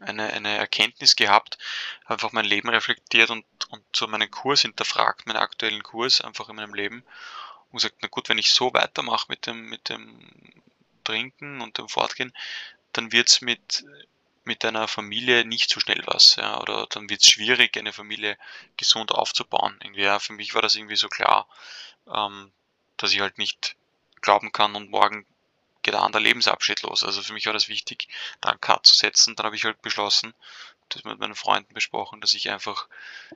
eine, 0.00 0.32
eine 0.32 0.56
Erkenntnis 0.56 1.16
gehabt, 1.16 1.58
einfach 2.06 2.32
mein 2.32 2.44
Leben 2.44 2.68
reflektiert 2.68 3.30
und 3.30 3.44
und 3.70 3.84
so 3.94 4.06
meinen 4.08 4.30
Kurs 4.30 4.62
hinterfragt, 4.62 5.26
meinen 5.26 5.36
aktuellen 5.36 5.82
Kurs 5.82 6.20
einfach 6.20 6.48
in 6.48 6.56
meinem 6.56 6.74
Leben 6.74 7.04
und 7.70 7.80
gesagt, 7.80 7.96
na 8.02 8.08
gut, 8.08 8.28
wenn 8.28 8.38
ich 8.38 8.52
so 8.52 8.74
weitermache 8.74 9.26
mit 9.28 9.46
dem, 9.46 9.68
mit 9.68 9.88
dem 9.88 10.28
Trinken 11.04 11.60
und 11.60 11.78
dem 11.78 11.88
Fortgehen, 11.88 12.34
dann 12.92 13.12
wird's 13.12 13.40
mit, 13.40 13.84
mit 14.44 14.64
einer 14.64 14.88
Familie 14.88 15.44
nicht 15.44 15.70
so 15.70 15.78
schnell 15.78 16.02
was, 16.06 16.36
ja, 16.36 16.60
oder 16.60 16.86
dann 16.90 17.08
wird's 17.08 17.30
schwierig, 17.30 17.76
eine 17.76 17.92
Familie 17.92 18.36
gesund 18.76 19.12
aufzubauen. 19.12 19.78
Irgendwie, 19.82 20.02
ja, 20.02 20.18
für 20.18 20.32
mich 20.32 20.54
war 20.54 20.62
das 20.62 20.74
irgendwie 20.74 20.96
so 20.96 21.08
klar, 21.08 21.46
ähm, 22.12 22.52
dass 23.02 23.12
ich 23.12 23.20
halt 23.20 23.38
nicht 23.38 23.76
glauben 24.20 24.52
kann 24.52 24.74
und 24.74 24.90
morgen 24.90 25.26
geht 25.82 25.94
ein 25.94 26.02
anderer 26.02 26.22
Lebensabschnitt 26.22 26.82
los. 26.82 27.04
Also 27.04 27.22
für 27.22 27.32
mich 27.32 27.46
war 27.46 27.52
das 27.52 27.68
wichtig, 27.68 28.08
da 28.40 28.50
einen 28.50 28.60
Cut 28.60 28.86
zu 28.86 28.94
setzen. 28.94 29.34
Dann 29.34 29.46
habe 29.46 29.56
ich 29.56 29.64
halt 29.64 29.80
beschlossen, 29.80 30.34
das 30.90 31.04
mit 31.04 31.18
meinen 31.18 31.34
Freunden 31.34 31.72
besprochen, 31.72 32.20
dass 32.20 32.34
ich 32.34 32.50
einfach 32.50 32.88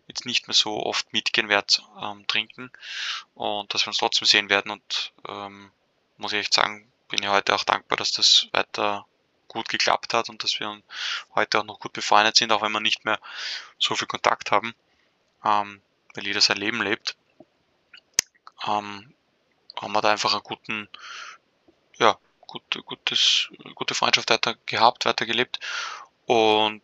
jetzt 0.08 0.26
nicht 0.26 0.48
mehr 0.48 0.54
so 0.54 0.84
oft 0.84 1.12
mitgehen 1.12 1.48
werde 1.48 1.82
ähm, 2.00 2.26
trinken 2.26 2.70
und 3.34 3.72
dass 3.72 3.86
wir 3.86 3.88
uns 3.88 3.98
trotzdem 3.98 4.26
sehen 4.26 4.48
werden 4.50 4.72
und 4.72 5.12
ähm, 5.28 5.70
muss 6.16 6.32
ich 6.32 6.40
echt 6.40 6.54
sagen, 6.54 6.90
bin 7.08 7.22
ich 7.22 7.28
heute 7.28 7.54
auch 7.54 7.64
dankbar, 7.64 7.96
dass 7.96 8.12
das 8.12 8.48
weiter 8.52 9.06
gut 9.48 9.68
geklappt 9.68 10.14
hat 10.14 10.28
und 10.28 10.42
dass 10.42 10.58
wir 10.58 10.82
heute 11.34 11.60
auch 11.60 11.64
noch 11.64 11.78
gut 11.78 11.92
befreundet 11.92 12.36
sind, 12.36 12.50
auch 12.50 12.62
wenn 12.62 12.72
wir 12.72 12.80
nicht 12.80 13.04
mehr 13.04 13.20
so 13.78 13.94
viel 13.94 14.08
Kontakt 14.08 14.50
haben, 14.50 14.74
ähm, 15.44 15.80
weil 16.14 16.26
jeder 16.26 16.40
sein 16.40 16.56
Leben 16.56 16.82
lebt, 16.82 17.16
ähm, 18.66 19.14
haben 19.80 19.92
wir 19.92 20.00
da 20.00 20.10
einfach 20.10 20.32
einen 20.32 20.42
guten, 20.42 20.88
ja, 21.96 22.18
gute, 22.46 22.82
gutes, 22.82 23.48
gute 23.74 23.94
Freundschaft 23.94 24.30
weiter 24.30 24.54
gehabt, 24.66 25.04
weiter 25.04 25.26
gelebt 25.26 25.60
und 26.26 26.82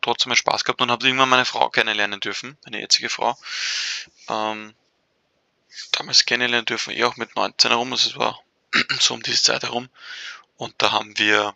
trotzdem 0.00 0.34
Spaß 0.34 0.64
gehabt 0.64 0.80
und 0.80 0.90
habe 0.90 1.06
irgendwann 1.06 1.28
meine 1.28 1.44
Frau 1.44 1.68
kennenlernen 1.70 2.20
dürfen, 2.20 2.56
meine 2.64 2.80
jetzige 2.80 3.08
Frau. 3.08 3.36
Ähm, 4.28 4.74
damals 5.92 6.24
kennenlernen 6.26 6.66
dürfen, 6.66 6.92
eh 6.94 7.04
auch 7.04 7.16
mit 7.16 7.36
19 7.36 7.70
herum, 7.70 7.92
also 7.92 8.10
es 8.10 8.16
war 8.16 8.40
so 9.00 9.14
um 9.14 9.22
diese 9.22 9.42
Zeit 9.42 9.62
herum. 9.62 9.88
Und 10.56 10.74
da 10.78 10.92
haben 10.92 11.16
wir, 11.18 11.54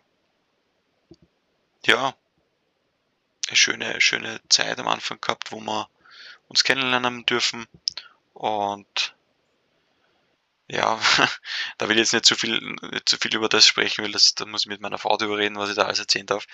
ja, 1.85 2.15
eine 3.47 3.55
schöne, 3.55 4.01
schöne 4.01 4.41
Zeit 4.49 4.79
am 4.79 4.87
Anfang 4.87 5.21
gehabt, 5.21 5.51
wo 5.51 5.59
wir 5.59 5.89
uns 6.47 6.63
kennenlernen 6.63 7.25
dürfen. 7.25 7.67
Und 8.33 9.15
ja, 10.67 10.99
da 11.77 11.87
will 11.87 11.97
ich 11.97 12.01
jetzt 12.01 12.13
nicht 12.13 12.25
zu 12.25 12.35
viel, 12.35 12.59
nicht 12.91 13.07
zu 13.07 13.17
viel 13.17 13.35
über 13.35 13.49
das 13.49 13.67
sprechen, 13.67 14.03
weil 14.03 14.11
das, 14.11 14.33
da 14.33 14.45
muss 14.45 14.63
ich 14.63 14.69
mit 14.69 14.81
meiner 14.81 14.97
Frau 14.97 15.15
darüber 15.17 15.37
reden, 15.37 15.57
was 15.57 15.69
ich 15.69 15.75
da 15.75 15.83
alles 15.83 15.99
erzählen 15.99 16.25
darf. 16.25 16.47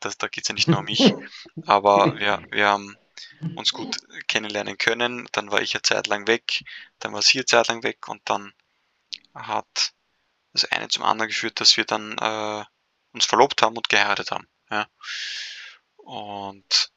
Das, 0.00 0.16
da 0.16 0.28
geht's 0.28 0.48
ja 0.48 0.54
nicht 0.54 0.68
nur 0.68 0.78
um 0.78 0.84
mich. 0.84 1.14
Aber 1.66 2.18
ja, 2.20 2.40
wir 2.50 2.68
haben 2.68 2.96
uns 3.56 3.72
gut 3.72 3.98
kennenlernen 4.26 4.78
können. 4.78 5.28
Dann 5.32 5.50
war 5.50 5.60
ich 5.60 5.74
eine 5.74 5.82
Zeit 5.82 6.06
lang 6.06 6.26
weg, 6.26 6.64
dann 6.98 7.12
war 7.12 7.22
sie 7.22 7.38
eine 7.38 7.46
Zeit 7.46 7.68
lang 7.68 7.82
weg 7.82 8.08
und 8.08 8.22
dann 8.24 8.52
hat 9.34 9.92
das 10.52 10.64
eine 10.66 10.88
zum 10.88 11.04
anderen 11.04 11.28
geführt, 11.28 11.60
dass 11.60 11.76
wir 11.76 11.84
dann 11.84 12.16
äh, 12.18 12.64
uns 13.12 13.26
verlobt 13.26 13.62
haben 13.62 13.76
und 13.76 13.88
geheiratet 13.88 14.30
haben. 14.30 14.48
Ja. 14.70 14.86
Und 15.96 16.90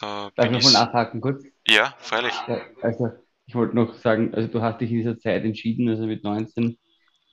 da 0.00 0.30
Darf 0.34 0.50
ich 0.50 0.64
mal 0.64 0.72
nachhaken 0.72 1.20
kurz? 1.20 1.44
Ja, 1.66 1.94
freilich. 2.00 2.34
Ja, 2.48 2.62
also 2.82 3.12
ich 3.46 3.54
wollte 3.54 3.76
noch 3.76 3.94
sagen, 3.94 4.34
also 4.34 4.48
du 4.48 4.62
hast 4.62 4.80
dich 4.80 4.90
in 4.90 4.98
dieser 4.98 5.18
Zeit 5.18 5.44
entschieden, 5.44 5.88
also 5.88 6.06
mit 6.06 6.24
19, 6.24 6.78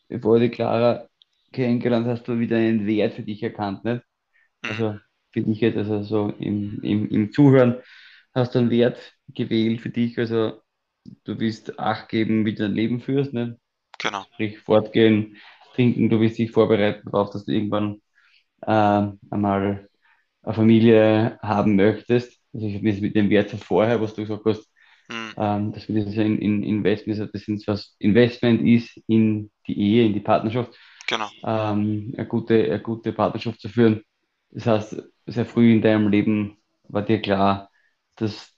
bevor 0.10 0.39
du 0.39 0.50
Clara 0.50 1.08
kennengelernt 1.51 2.08
hast, 2.08 2.27
du 2.27 2.39
wieder 2.39 2.58
einen 2.58 2.86
Wert 2.88 3.13
für 3.13 3.24
dich 3.24 3.43
erkannt, 3.43 3.84
nicht? 3.86 4.03
Mhm. 4.63 4.70
Also 4.70 5.00
für 5.32 5.41
dich 5.41 5.62
jetzt, 5.62 5.77
also 5.77 6.03
so 6.03 6.29
im, 6.39 6.82
im, 6.84 7.10
im 7.10 7.32
Zuhören 7.32 7.82
hast 8.34 8.55
du 8.55 8.60
einen 8.60 8.70
Wert 8.72 9.13
gewählt 9.29 9.82
für 9.82 9.89
dich, 9.89 10.17
also 10.20 10.62
du 11.25 11.39
willst 11.39 11.79
Acht 11.79 12.10
geben, 12.10 12.46
wie 12.46 12.53
du 12.55 12.63
dein 12.63 12.74
Leben 12.74 13.01
führst, 13.01 13.34
nicht? 13.34 13.53
Genau. 14.00 14.25
Sprich, 14.34 14.60
fortgehen, 14.60 15.38
trinken, 15.75 16.10
du 16.10 16.20
willst 16.20 16.38
dich 16.38 16.51
vorbereiten 16.51 17.10
darauf, 17.12 17.32
dass 17.32 17.46
du 17.46 17.51
irgendwann 17.51 18.01
äh, 18.62 19.08
einmal 19.32 19.89
eine 20.43 20.53
Familie 20.55 21.39
haben 21.41 21.75
möchtest. 21.75 22.39
Also 22.53 22.67
ich 22.67 22.75
habe 22.75 22.91
das 22.91 23.01
mit 23.01 23.15
dem 23.15 23.29
Wert 23.29 23.51
von 23.51 23.60
vorher, 23.60 24.01
was 24.01 24.13
du 24.15 24.22
gesagt 24.24 24.46
hast. 24.46 24.70
Ähm, 25.37 25.71
dass 25.71 25.87
wir 25.87 26.03
das 26.03 26.13
in, 26.15 26.37
in 26.39 26.63
Investment, 26.63 27.19
also 27.19 27.31
das 27.31 27.43
sind 27.43 27.65
was 27.67 27.95
Investment 27.99 28.61
ist 28.67 28.99
in 29.07 29.51
die 29.67 29.79
Ehe, 29.79 30.05
in 30.05 30.13
die 30.13 30.19
Partnerschaft. 30.19 30.73
Genau. 31.07 31.29
Ähm, 31.43 32.13
eine, 32.17 32.27
gute, 32.27 32.63
eine 32.65 32.81
gute 32.81 33.13
Partnerschaft 33.13 33.59
zu 33.59 33.69
führen. 33.69 34.03
Das 34.51 34.65
heißt, 34.65 35.03
sehr 35.25 35.45
früh 35.45 35.73
in 35.73 35.81
deinem 35.81 36.09
Leben 36.09 36.57
war 36.83 37.01
dir 37.01 37.21
klar, 37.21 37.71
dass, 38.15 38.55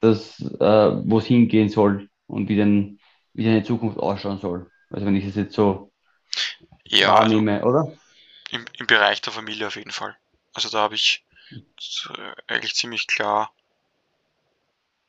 dass 0.00 0.40
äh, 0.40 0.90
wo 1.04 1.18
es 1.18 1.26
hingehen 1.26 1.68
soll 1.68 2.08
und 2.26 2.48
wie, 2.48 2.56
denn, 2.56 2.98
wie 3.32 3.44
deine 3.44 3.62
Zukunft 3.62 3.98
ausschauen 3.98 4.38
soll. 4.38 4.70
Also 4.90 5.06
wenn 5.06 5.16
ich 5.16 5.24
es 5.24 5.36
jetzt 5.36 5.54
so 5.54 5.92
ja, 6.84 7.14
also 7.14 7.34
wahrnehme, 7.34 7.56
also 7.56 7.68
oder? 7.68 7.92
Im, 8.50 8.64
Im 8.78 8.86
Bereich 8.86 9.20
der 9.22 9.32
Familie 9.32 9.66
auf 9.66 9.76
jeden 9.76 9.90
Fall. 9.90 10.16
Also 10.52 10.68
da 10.68 10.78
habe 10.78 10.94
ich 10.94 11.24
eigentlich 12.46 12.74
ziemlich 12.74 13.06
klar 13.06 13.52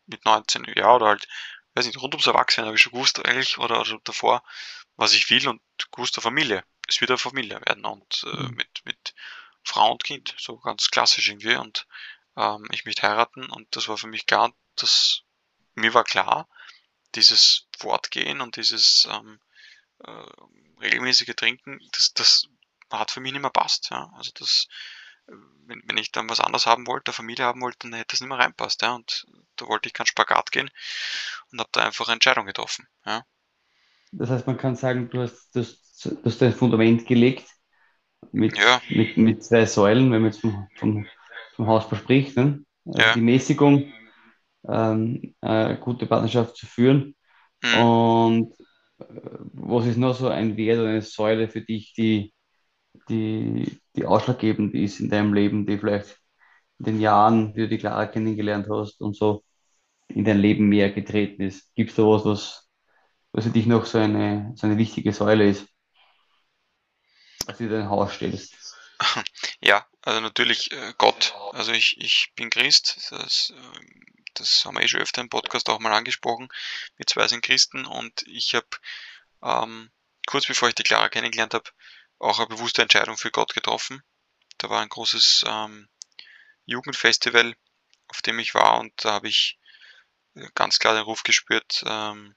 mit 0.08 0.26
19 0.26 0.66
Jahren 0.76 0.96
oder 0.96 1.08
halt, 1.08 1.28
weiß 1.76 1.86
nicht, 1.86 2.02
rund 2.02 2.14
ums 2.14 2.28
Erwachsene 2.28 2.68
habe 2.68 2.76
ich 2.76 2.82
schon 2.82 2.94
gewusst 2.94 3.24
eigentlich 3.26 3.58
oder, 3.58 3.80
oder 3.82 4.00
davor, 4.04 4.44
was 4.96 5.14
ich 5.14 5.30
will 5.30 5.48
und 5.48 5.62
gewusst 5.92 6.16
der 6.16 6.24
Familie. 6.24 6.64
Es 6.88 7.02
wird 7.02 7.12
eine 7.12 7.18
Familie 7.18 7.62
werden 7.66 7.86
und 7.86 8.24
äh, 8.26 8.44
mhm. 8.44 8.56
mit, 8.56 8.82
mit 8.86 9.14
Frau 9.64 9.92
und 9.92 10.04
Kind, 10.04 10.34
so 10.38 10.58
ganz 10.58 10.90
klassisch 10.90 11.28
irgendwie 11.30 11.56
und 11.56 11.86
ähm, 12.38 12.68
ich 12.72 12.86
möchte 12.86 13.08
heiraten 13.08 13.50
und 13.50 13.76
das 13.76 13.88
war 13.88 13.98
für 13.98 14.08
mich 14.08 14.26
klar, 14.26 14.54
dass 14.76 15.24
mir 15.76 15.94
war 15.94 16.04
klar, 16.04 16.48
dieses 17.16 17.68
Fortgehen 17.78 18.42
und 18.42 18.56
dieses 18.56 19.08
ähm, 19.12 19.40
äh, 20.00 20.82
regelmäßige 20.82 21.36
Trinken, 21.36 21.80
das, 21.92 22.14
das 22.14 22.48
hat 22.92 23.12
für 23.12 23.20
mich 23.20 23.34
nicht 23.34 23.42
mehr 23.42 23.52
passt. 23.52 23.90
Ja. 23.90 24.12
Also 24.16 24.32
das 24.36 24.68
wenn, 25.68 25.82
wenn 25.86 25.98
ich 25.98 26.12
dann 26.12 26.30
was 26.30 26.40
anderes 26.40 26.66
haben 26.66 26.88
wollte, 26.88 27.10
eine 27.10 27.16
Familie 27.16 27.46
haben 27.46 27.62
wollte, 27.62 27.80
dann 27.82 27.94
hätte 27.94 28.12
das 28.12 28.22
nicht 28.22 28.30
mehr 28.30 28.40
reinpasst. 28.40 28.82
Ja? 28.82 28.96
Und 28.96 29.26
da 29.56 29.68
wollte 29.68 29.88
ich 29.88 29.94
keinen 29.94 30.08
Spagat 30.08 30.52
gehen 30.52 30.70
und 31.52 31.60
habe 31.60 31.70
da 31.74 31.86
einfach 31.86 32.08
eine 32.08 32.14
Entscheidung 32.14 32.46
getroffen. 32.46 32.88
Ja? 33.06 33.24
Das 34.12 34.30
heißt, 34.30 34.48
man 34.48 34.58
kann 34.58 34.76
sagen, 34.76 35.10
du 35.10 35.22
hast, 35.22 35.56
das, 35.56 36.00
du 36.02 36.18
hast 36.24 36.42
ein 36.42 36.54
Fundament 36.54 37.06
gelegt 37.06 37.48
mit, 38.32 38.58
ja. 38.58 38.82
mit, 38.90 39.18
mit 39.18 39.44
zwei 39.44 39.66
Säulen, 39.66 40.12
wenn 40.12 40.22
man 40.22 40.32
jetzt 40.32 40.42
vom, 40.42 40.68
vom, 40.76 41.06
vom 41.56 41.68
Haus 41.68 41.86
verspricht. 41.86 42.38
Ne? 42.38 42.64
Also 42.86 43.00
ja. 43.00 43.14
Die 43.14 43.22
Mäßigung, 43.22 43.92
ähm, 44.68 45.36
eine 45.42 45.80
gute 45.80 46.06
Partnerschaft 46.06 46.56
zu 46.56 46.66
führen. 46.66 47.16
Mhm. 47.62 47.80
Und 47.80 48.54
äh, 49.00 49.06
was 49.54 49.86
ist 49.86 49.98
noch 49.98 50.16
so 50.16 50.30
ein 50.30 50.56
Wert 50.56 50.80
oder 50.80 50.90
eine 50.90 51.02
Säule 51.02 51.50
für 51.50 51.62
dich, 51.62 51.94
die, 51.94 52.34
die, 53.10 53.80
die 53.96 54.06
ausschlaggebend 54.06 54.74
ist 54.76 55.00
in 55.00 55.10
deinem 55.10 55.34
Leben, 55.34 55.66
die 55.66 55.78
vielleicht 55.78 56.18
in 56.80 56.86
den 56.86 57.02
Jahren, 57.02 57.56
wie 57.56 57.62
du 57.62 57.68
die 57.70 57.78
Clara 57.78 58.06
kennengelernt 58.08 58.68
hast 58.70 59.02
und 59.02 59.16
so 59.16 59.44
in 60.08 60.26
dein 60.26 60.40
Leben 60.40 60.68
mehr 60.68 60.92
getreten 60.92 61.42
ist? 61.42 61.74
Gibt 61.76 61.92
es 61.92 61.96
da 61.96 62.04
was, 62.04 62.26
was, 62.26 62.70
was 63.32 63.46
für 63.46 63.52
dich 63.52 63.66
noch 63.66 63.86
so 63.86 63.98
eine, 63.98 64.54
so 64.56 64.68
eine 64.68 64.78
wichtige 64.78 65.14
Säule 65.14 65.50
ist, 65.50 65.68
als 67.46 67.58
du 67.58 67.70
dein 67.70 67.90
Haus 67.90 68.14
stellst? 68.14 68.56
Ja, 69.60 69.86
also 70.02 70.22
natürlich 70.22 70.72
äh, 70.72 70.94
Gott. 70.98 71.36
Also 71.52 71.72
ich, 71.72 71.98
ich 72.00 72.32
bin 72.36 72.50
Christ, 72.50 73.12
das, 73.12 73.54
das 74.34 74.66
haben 74.66 74.76
wir 74.76 74.84
eh 74.84 74.88
schon 74.88 75.02
öfter 75.02 75.22
im 75.22 75.30
Podcast 75.30 75.70
auch 75.70 75.80
mal 75.80 75.94
angesprochen. 75.94 76.48
Wir 76.96 77.06
zwei 77.06 77.28
sind 77.28 77.44
Christen 77.44 77.86
und 77.86 78.24
ich 78.28 78.56
habe 78.56 78.68
ähm, 79.44 79.90
kurz 80.28 80.46
bevor 80.46 80.70
ich 80.70 80.76
die 80.76 80.84
Clara 80.84 81.10
kennengelernt 81.10 81.54
habe, 81.54 81.70
auch 82.20 82.40
eine 82.40 82.48
bewusste 82.48 82.82
Entscheidung 82.82 83.18
für 83.18 83.32
Gott 83.32 83.54
getroffen. 83.54 84.02
Da 84.58 84.70
war 84.70 84.82
ein 84.82 84.90
großes 84.90 85.46
ähm, 85.48 85.88
Jugendfestival, 86.66 87.56
auf 88.08 88.22
dem 88.22 88.40
ich 88.40 88.54
war 88.54 88.80
und 88.80 88.94
da 89.04 89.14
habe 89.14 89.28
ich 89.28 89.60
äh, 90.36 90.48
ganz 90.56 90.80
klar 90.80 90.96
den 90.96 91.04
Ruf 91.04 91.24
gespürt, 91.24 91.84
ähm, 91.86 92.36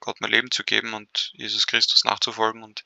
Gott 0.00 0.20
mein 0.20 0.30
Leben 0.30 0.50
zu 0.50 0.64
geben 0.64 0.94
und 0.94 1.30
Jesus 1.34 1.66
Christus 1.66 2.04
nachzufolgen 2.04 2.62
und 2.62 2.84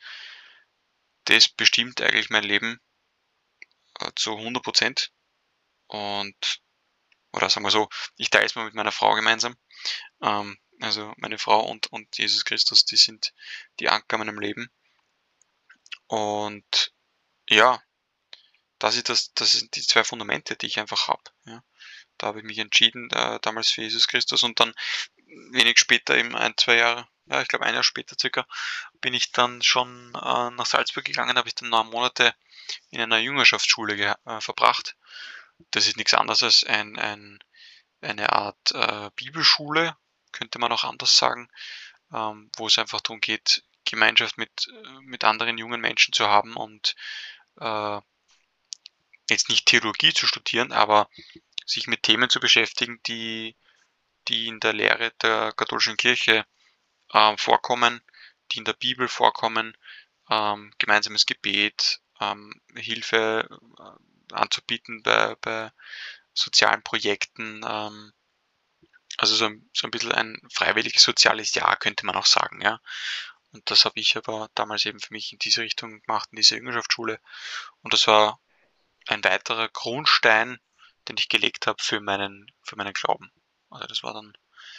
das 1.25 1.49
bestimmt 1.49 2.01
eigentlich 2.01 2.31
mein 2.31 2.45
Leben 2.45 2.81
äh, 4.01 4.13
zu 4.15 4.37
100 4.37 4.63
Prozent 4.63 5.13
und 5.89 6.61
oder 7.33 7.51
sagen 7.51 7.67
wir 7.67 7.71
so, 7.71 7.89
ich 8.17 8.31
teile 8.31 8.47
es 8.47 8.55
mal 8.55 8.65
mit 8.65 8.75
meiner 8.75 8.93
Frau 8.93 9.15
gemeinsam. 9.15 9.57
Ähm, 10.23 10.59
also 10.81 11.13
meine 11.19 11.39
Frau 11.39 11.61
und, 11.69 11.87
und 11.93 12.17
Jesus 12.17 12.45
Christus, 12.45 12.85
die 12.85 12.97
sind 12.97 13.33
die 13.79 13.89
Anker 13.89 14.19
meinem 14.19 14.39
Leben. 14.39 14.71
Und 16.09 16.93
ja, 17.49 17.83
das 18.79 18.97
ist 18.97 19.09
das, 19.09 19.33
das 19.35 19.53
sind 19.53 19.75
die 19.77 19.83
zwei 19.83 20.05
Fundamente, 20.05 20.57
die 20.57 20.67
ich 20.67 20.79
einfach 20.79 21.09
habe. 21.09 21.23
Ja. 21.45 21.63
Da 22.19 22.29
habe 22.29 22.41
ich 22.41 22.45
mich 22.45 22.59
entschieden, 22.59 23.11
äh, 23.11 23.39
damals 23.43 23.71
für 23.71 23.83
Jesus 23.83 24.09
Christus 24.09 24.43
und 24.43 24.61
dann 24.61 24.75
wenig 25.51 25.79
später, 25.79 26.17
eben 26.17 26.37
ein, 26.37 26.55
zwei 26.57 26.77
Jahre, 26.77 27.09
ja, 27.27 27.43
ich 27.43 27.49
glaube 27.49 27.67
ein 27.67 27.75
Jahr 27.75 27.83
später 27.83 28.17
circa, 28.19 28.47
bin 29.01 29.15
ich 29.15 29.33
dann 29.33 29.63
schon 29.63 30.15
äh, 30.15 30.51
nach 30.51 30.67
Salzburg 30.67 31.05
gegangen, 31.05 31.37
habe 31.37 31.49
ich 31.49 31.55
dann 31.55 31.69
neun 31.69 31.91
Monate 31.91 32.35
in 32.91 33.01
einer 33.01 33.19
Jüngerschaftsschule 33.19 34.17
äh, 34.25 34.41
verbracht. 34.41 34.97
Das 35.71 35.87
ist 35.87 35.97
nichts 35.97 36.15
anderes 36.15 36.43
als 36.43 36.65
ein, 36.65 36.99
ein 36.99 37.39
eine 38.01 38.33
Art 38.33 38.73
äh, 38.73 39.11
Bibelschule, 39.17 39.97
könnte 40.33 40.59
man 40.59 40.73
auch 40.73 40.85
anders 40.85 41.17
sagen, 41.17 41.49
ähm, 42.13 42.51
wo 42.57 42.67
es 42.67 42.79
einfach 42.79 43.01
darum 43.01 43.21
geht, 43.21 43.65
Gemeinschaft 43.87 44.37
mit, 44.39 44.69
mit 45.01 45.25
anderen 45.25 45.59
jungen 45.59 45.81
Menschen 45.81 46.13
zu 46.13 46.27
haben 46.27 46.57
und 46.57 46.95
äh, 47.61 48.01
jetzt 49.31 49.49
nicht 49.49 49.67
Theologie 49.67 50.13
zu 50.13 50.27
studieren, 50.27 50.73
aber 50.73 51.09
sich 51.65 51.87
mit 51.87 52.03
Themen 52.03 52.31
zu 52.31 52.41
beschäftigen, 52.41 53.01
die, 53.07 53.57
die 54.29 54.49
in 54.49 54.61
der 54.61 54.73
Lehre 54.73 55.13
der 55.23 55.53
katholischen 55.53 55.97
Kirche 55.97 56.47
äh, 57.13 57.37
vorkommen, 57.37 58.01
die 58.53 58.59
in 58.59 58.65
der 58.65 58.75
Bibel 58.75 59.09
vorkommen, 59.09 59.77
ähm, 60.31 60.73
gemeinsames 60.79 61.27
Gebet, 61.27 62.01
ähm, 62.21 62.61
Hilfe 62.75 63.49
äh, 63.79 64.35
anzubieten 64.35 65.03
bei, 65.03 65.35
bei 65.41 65.73
sozialen 66.33 66.83
Projekten. 66.83 67.65
Ähm, 67.67 68.13
also 69.19 69.35
so, 69.35 69.51
so 69.73 69.87
ein 69.87 69.91
bisschen 69.91 70.13
ein 70.13 70.39
freiwilliges 70.53 71.03
soziales 71.03 71.55
Jahr 71.55 71.77
könnte 71.77 72.05
man 72.07 72.17
auch 72.17 72.27
sagen, 72.27 72.61
ja. 72.61 72.81
Und 73.57 73.71
das 73.73 73.85
habe 73.87 74.01
ich 74.01 74.17
aber 74.17 74.51
damals 74.55 74.85
eben 74.87 75.01
für 75.01 75.13
mich 75.15 75.33
in 75.33 75.41
diese 75.41 75.63
Richtung 75.63 76.01
gemacht, 76.03 76.29
in 76.33 76.37
diese 76.37 76.57
Jüngerschaftsschule. 76.57 77.21
Und 77.83 77.93
das 77.95 78.07
war 78.07 78.41
ein 79.09 79.25
weiterer 79.25 79.69
Grundstein, 79.69 80.59
den 81.09 81.17
ich 81.19 81.29
gelegt 81.29 81.67
habe 81.67 81.83
für 81.83 82.01
meinen, 82.01 82.51
für 82.63 82.77
meinen 82.77 82.95
Glauben. 82.95 83.33
Also 83.71 83.87
das 83.89 84.03
war 84.05 84.15
dann, 84.15 84.35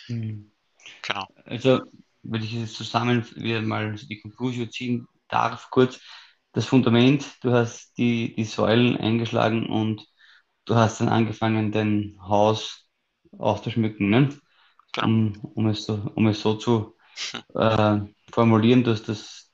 Mhm. 0.08 0.52
genau. 1.02 1.28
Also, 1.46 1.82
wenn 2.24 2.44
ich 2.44 2.54
es 2.56 2.74
zusammen 2.74 3.26
wieder 3.36 3.62
mal 3.62 3.96
die 3.96 4.22
Conclusio 4.22 4.68
ziehen 4.68 5.08
darf, 5.30 5.70
kurz, 5.72 6.00
das 6.54 6.66
Fundament, 6.66 7.26
du 7.44 7.52
hast 7.54 7.98
die, 7.98 8.36
die 8.36 8.44
Säulen 8.46 8.98
eingeschlagen 8.98 9.68
und 9.68 10.06
du 10.66 10.76
hast 10.76 11.02
dann 11.02 11.10
angefangen, 11.10 11.72
dein 11.72 12.18
Haus 12.22 12.90
auszuschmücken, 13.38 14.10
ne? 14.10 14.30
Genau. 14.94 15.08
Um, 15.08 15.34
um 15.56 15.68
es 15.70 15.86
so, 15.86 15.96
um 16.16 16.28
es 16.28 16.42
so 16.42 16.56
zu 16.56 16.96
äh, 17.56 18.00
formulieren, 18.32 18.84
du 18.84 18.92
hast 18.92 19.10
das, 19.10 19.52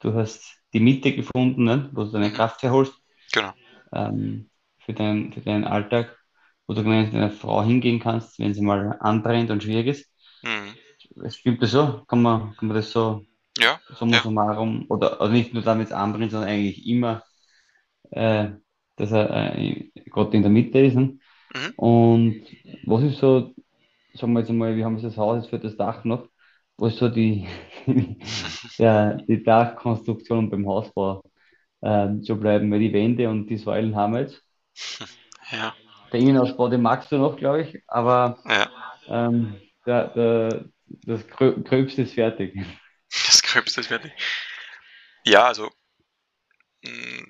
du 0.00 0.14
hast 0.14 0.42
die 0.72 0.80
Mitte 0.80 1.14
gefunden, 1.14 1.64
ne? 1.64 1.90
Wo 1.92 2.04
du 2.04 2.10
deine. 2.12 2.32
Kraft 2.32 2.62
herholst, 2.62 2.94
Genau. 3.32 3.52
ähm, 3.92 4.50
für 4.78 4.92
deinen, 4.94 5.32
für 5.32 5.40
deinen 5.40 5.64
Alltag, 5.64 6.16
wo 6.66 6.74
du 6.74 6.82
mit 6.82 7.12
deiner 7.12 7.30
Frau 7.30 7.62
hingehen 7.62 8.00
kannst, 8.00 8.38
wenn 8.38 8.54
sie 8.54 8.62
mal 8.62 8.96
anbrennt 9.00 9.50
und 9.50 9.62
schwierig 9.62 9.88
ist. 9.88 10.10
Mhm. 10.42 10.76
Stimmt 11.30 11.62
das 11.62 11.70
so? 11.72 12.04
Kann 12.08 12.22
man, 12.22 12.56
kann 12.56 12.68
man 12.68 12.76
das 12.76 12.90
so 12.92 13.24
Ja, 13.58 13.80
summa 13.94 14.16
ja. 14.16 14.22
summarum, 14.22 14.86
oder 14.88 15.20
also 15.20 15.32
nicht 15.32 15.54
nur 15.54 15.62
damit 15.62 15.92
anbringt, 15.92 16.32
sondern 16.32 16.50
eigentlich 16.50 16.86
immer, 16.86 17.22
äh, 18.10 18.50
dass 18.96 19.12
er 19.12 19.58
äh, 19.58 19.90
Gott 20.10 20.34
in 20.34 20.42
der 20.42 20.50
Mitte 20.50 20.78
ist. 20.80 20.94
Ne? 20.94 21.18
Mhm. 21.54 21.72
Und 21.76 22.46
was 22.86 23.02
ist 23.04 23.18
so, 23.18 23.54
sagen 24.14 24.32
wir 24.32 24.40
jetzt 24.40 24.50
einmal, 24.50 24.76
wir 24.76 24.84
haben 24.84 24.94
jetzt 24.96 25.04
das 25.04 25.16
Haus 25.16 25.38
jetzt 25.42 25.50
für 25.50 25.58
das 25.58 25.76
Dach 25.76 26.04
noch, 26.04 26.28
ist 26.82 26.98
so 26.98 27.08
die, 27.08 27.46
ja, 28.78 29.14
die 29.14 29.42
Dachkonstruktion 29.42 30.50
beim 30.50 30.66
Hausbau 30.68 31.22
ähm, 31.82 32.22
zu 32.22 32.38
bleiben, 32.38 32.70
weil 32.72 32.80
die 32.80 32.92
Wände 32.92 33.28
und 33.30 33.48
die 33.48 33.58
Säulen 33.58 33.96
haben 33.96 34.14
wir 34.14 34.22
jetzt. 34.22 34.42
Ja, 35.52 35.76
Der 36.12 36.20
Innenausbau, 36.20 36.68
den 36.68 36.82
magst 36.82 37.12
du 37.12 37.18
noch, 37.18 37.36
glaube 37.36 37.62
ich, 37.62 37.82
aber 37.86 38.44
ja. 38.44 38.70
ähm, 39.08 39.62
der, 39.86 40.08
der, 40.08 40.64
das 40.86 41.26
Grö 41.28 41.62
Gröbste 41.62 42.02
ist 42.02 42.14
fertig. 42.14 42.54
Das 43.26 43.42
Gröbste 43.42 43.80
ist 43.80 43.88
fertig. 43.88 44.12
Ja, 45.24 45.46
also 45.46 45.70
mh, 46.84 47.26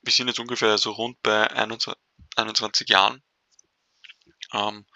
wir 0.00 0.10
sind 0.10 0.28
jetzt 0.28 0.40
ungefähr 0.40 0.78
so 0.78 0.92
rund 0.92 1.20
bei 1.22 1.50
21, 1.50 2.02
21 2.36 2.88
Jahren. 2.88 3.22
Ähm, 4.52 4.86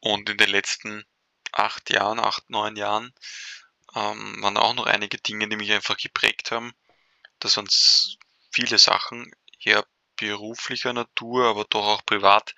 und 0.00 0.28
in 0.30 0.36
den 0.36 0.50
letzten 0.50 1.04
acht 1.54 1.90
Jahren, 1.90 2.20
acht, 2.20 2.50
neun 2.50 2.76
Jahren, 2.76 3.12
ähm, 3.94 4.42
waren 4.42 4.56
auch 4.56 4.74
noch 4.74 4.86
einige 4.86 5.18
Dinge, 5.18 5.48
die 5.48 5.56
mich 5.56 5.72
einfach 5.72 5.96
geprägt 5.96 6.50
haben. 6.50 6.74
Das 7.38 7.56
waren 7.56 7.68
viele 8.50 8.78
Sachen, 8.78 9.32
eher 9.60 9.86
beruflicher 10.16 10.92
Natur, 10.92 11.46
aber 11.48 11.64
doch 11.64 11.84
auch 11.84 12.06
privat, 12.06 12.54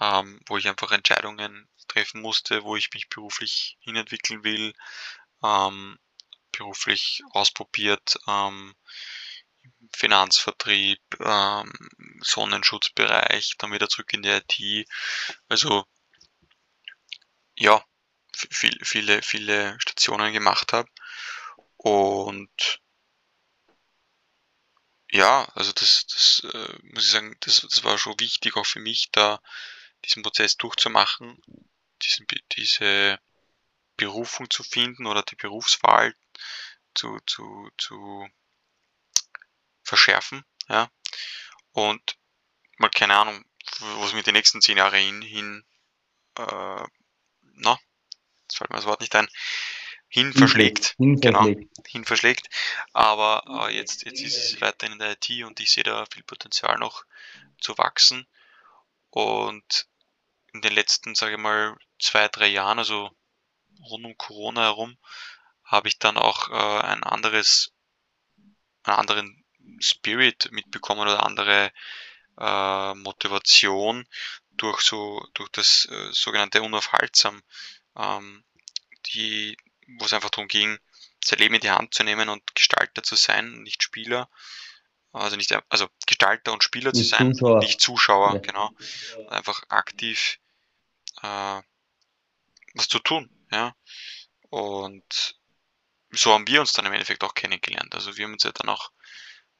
ähm, 0.00 0.40
wo 0.46 0.56
ich 0.56 0.68
einfach 0.68 0.92
Entscheidungen 0.92 1.68
treffen 1.88 2.20
musste, 2.20 2.64
wo 2.64 2.76
ich 2.76 2.92
mich 2.92 3.08
beruflich 3.08 3.78
hinentwickeln 3.80 4.44
will, 4.44 4.74
ähm, 5.42 5.98
beruflich 6.52 7.22
ausprobiert, 7.30 8.18
ähm, 8.26 8.74
Finanzvertrieb, 9.94 11.00
ähm, 11.20 11.72
Sonnenschutzbereich, 12.20 13.54
dann 13.58 13.72
wieder 13.72 13.88
zurück 13.88 14.12
in 14.12 14.22
die 14.22 14.28
IT. 14.28 14.88
Also 15.48 15.84
ja, 17.56 17.84
viel, 18.50 18.78
viele, 18.84 19.22
viele 19.22 19.78
Stationen 19.80 20.32
gemacht 20.32 20.72
habe. 20.72 20.88
Und 21.76 22.80
ja, 25.10 25.44
also 25.54 25.72
das, 25.72 26.06
das 26.06 26.42
äh, 26.52 26.78
muss 26.82 27.04
ich 27.04 27.10
sagen, 27.10 27.36
das, 27.40 27.60
das 27.62 27.84
war 27.84 27.98
schon 27.98 28.18
wichtig 28.20 28.56
auch 28.56 28.66
für 28.66 28.80
mich, 28.80 29.08
da 29.10 29.40
diesen 30.04 30.22
Prozess 30.22 30.56
durchzumachen, 30.56 31.42
diesen, 32.02 32.26
diese 32.52 33.18
Berufung 33.96 34.50
zu 34.50 34.62
finden 34.62 35.06
oder 35.06 35.22
die 35.22 35.36
Berufswahl 35.36 36.14
zu, 36.94 37.18
zu, 37.26 37.70
zu 37.78 38.28
verschärfen, 39.82 40.44
ja. 40.68 40.90
Und 41.72 42.18
mal 42.76 42.90
keine 42.90 43.16
Ahnung, 43.16 43.44
was 44.00 44.12
mir 44.12 44.22
die 44.22 44.32
nächsten 44.32 44.60
zehn 44.60 44.78
Jahre 44.78 44.98
hin, 44.98 45.22
hin 45.22 45.64
äh, 46.36 46.84
na, 47.54 47.78
jetzt 48.48 48.58
fällt 48.58 48.70
mir 48.70 48.76
das 48.76 48.86
Wort 48.86 49.00
nicht 49.00 49.14
ein, 49.14 49.28
hin 50.08 50.32
verschlägt, 50.32 50.94
Hin 50.96 51.20
genau, 51.20 51.44
hin 51.86 52.04
verschlägt. 52.04 52.48
Aber 52.94 53.68
äh, 53.68 53.76
jetzt, 53.76 54.04
jetzt 54.06 54.22
ist 54.22 54.36
es 54.36 54.60
weiterhin 54.60 54.94
in 54.94 54.98
der 54.98 55.12
IT 55.12 55.44
und 55.44 55.60
ich 55.60 55.70
sehe 55.70 55.84
da 55.84 56.06
viel 56.10 56.22
Potenzial 56.22 56.78
noch 56.78 57.04
zu 57.60 57.76
wachsen. 57.76 58.26
Und 59.10 59.86
in 60.54 60.62
den 60.62 60.72
letzten, 60.72 61.14
sage 61.14 61.32
ich 61.32 61.38
mal, 61.38 61.76
zwei, 61.98 62.28
drei 62.28 62.46
Jahren, 62.46 62.78
also 62.78 63.10
rund 63.82 64.06
um 64.06 64.16
Corona 64.16 64.62
herum, 64.62 64.96
habe 65.62 65.88
ich 65.88 65.98
dann 65.98 66.16
auch 66.16 66.48
äh, 66.48 66.80
ein 66.86 67.02
anderes, 67.02 67.72
einen 68.84 68.96
anderen 68.96 69.44
Spirit 69.80 70.48
mitbekommen 70.52 71.02
oder 71.02 71.24
andere 71.24 71.70
äh, 72.38 72.94
Motivation 72.94 74.06
durch 74.52 74.80
so 74.80 75.24
durch 75.34 75.50
das 75.50 75.86
äh, 75.90 76.08
sogenannte 76.12 76.62
Unaufhaltsam, 76.62 77.42
ähm, 77.98 78.44
die, 79.06 79.56
wo 79.98 80.04
es 80.04 80.12
einfach 80.12 80.30
darum 80.30 80.48
ging, 80.48 80.78
sein 81.24 81.38
Leben 81.40 81.54
in 81.56 81.60
die 81.60 81.70
Hand 81.70 81.94
zu 81.94 82.04
nehmen 82.04 82.28
und 82.28 82.54
Gestalter 82.54 83.02
zu 83.02 83.16
sein, 83.16 83.62
nicht 83.62 83.82
Spieler. 83.82 84.30
Also 85.12 85.36
nicht 85.36 85.52
also 85.70 85.88
Gestalter 86.06 86.52
und 86.52 86.62
Spieler 86.62 86.92
zu 86.92 87.00
Nicht 87.00 87.10
sein, 87.10 87.34
Zuschauer. 87.34 87.58
nicht 87.60 87.80
Zuschauer, 87.80 88.34
Ja. 88.34 88.40
genau. 88.40 88.70
Einfach 89.28 89.62
aktiv 89.68 90.38
äh, 91.22 91.62
was 92.74 92.88
zu 92.88 92.98
tun, 92.98 93.30
ja. 93.50 93.74
Und 94.50 95.36
so 96.10 96.32
haben 96.32 96.46
wir 96.46 96.60
uns 96.60 96.72
dann 96.72 96.86
im 96.86 96.92
Endeffekt 96.92 97.24
auch 97.24 97.34
kennengelernt. 97.34 97.94
Also 97.94 98.16
wir 98.16 98.24
haben 98.24 98.32
uns 98.34 98.44
ja 98.44 98.52
dann 98.52 98.68
auch 98.68 98.92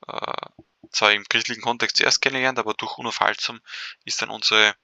äh, 0.06 0.46
zwar 0.92 1.12
im 1.12 1.24
christlichen 1.24 1.60
Kontext 1.62 1.96
zuerst 1.96 2.20
kennengelernt, 2.22 2.58
aber 2.58 2.74
durch 2.74 2.96
Unaufhaltsam 2.98 3.60
ist 4.04 4.22
dann 4.22 4.30
unsere, 4.30 4.74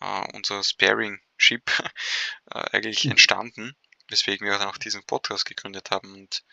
äh, 0.00 0.26
unser 0.34 0.62
Sparing-Ship 0.62 1.62
äh, 2.50 2.76
eigentlich 2.76 3.00
Hm. 3.00 3.12
entstanden, 3.12 3.76
weswegen 4.08 4.46
wir 4.46 4.58
dann 4.58 4.68
auch 4.68 4.78
diesen 4.78 5.04
Podcast 5.04 5.44
gegründet 5.44 5.90
haben. 5.90 6.12
Und 6.14 6.44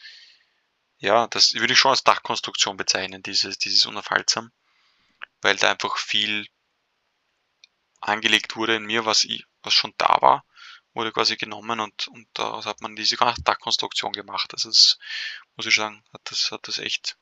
ja, 0.97 1.27
das 1.27 1.53
würde 1.53 1.73
ich 1.73 1.79
schon 1.79 1.91
als 1.91 2.03
Dachkonstruktion 2.03 2.77
bezeichnen, 2.77 3.23
dieses, 3.23 3.57
dieses 3.57 3.85
Unaufhaltsam, 3.85 4.51
weil 5.41 5.55
da 5.57 5.71
einfach 5.71 5.97
viel 5.97 6.47
angelegt 8.01 8.55
wurde 8.55 8.75
in 8.75 8.85
mir, 8.85 9.05
was, 9.05 9.23
ich, 9.23 9.45
was 9.63 9.73
schon 9.73 9.93
da 9.97 10.21
war, 10.21 10.45
wurde 10.93 11.11
quasi 11.11 11.35
genommen 11.35 11.79
und, 11.79 12.07
und 12.07 12.27
daraus 12.33 12.65
hat 12.65 12.81
man 12.81 12.95
diese 12.95 13.17
Dachkonstruktion 13.17 14.13
gemacht. 14.13 14.53
Also 14.53 14.69
das 14.69 14.97
muss 15.55 15.65
ich 15.65 15.75
sagen, 15.75 16.03
hat 16.13 16.21
das, 16.25 16.51
hat 16.51 16.67
das 16.67 16.79
echt, 16.79 17.17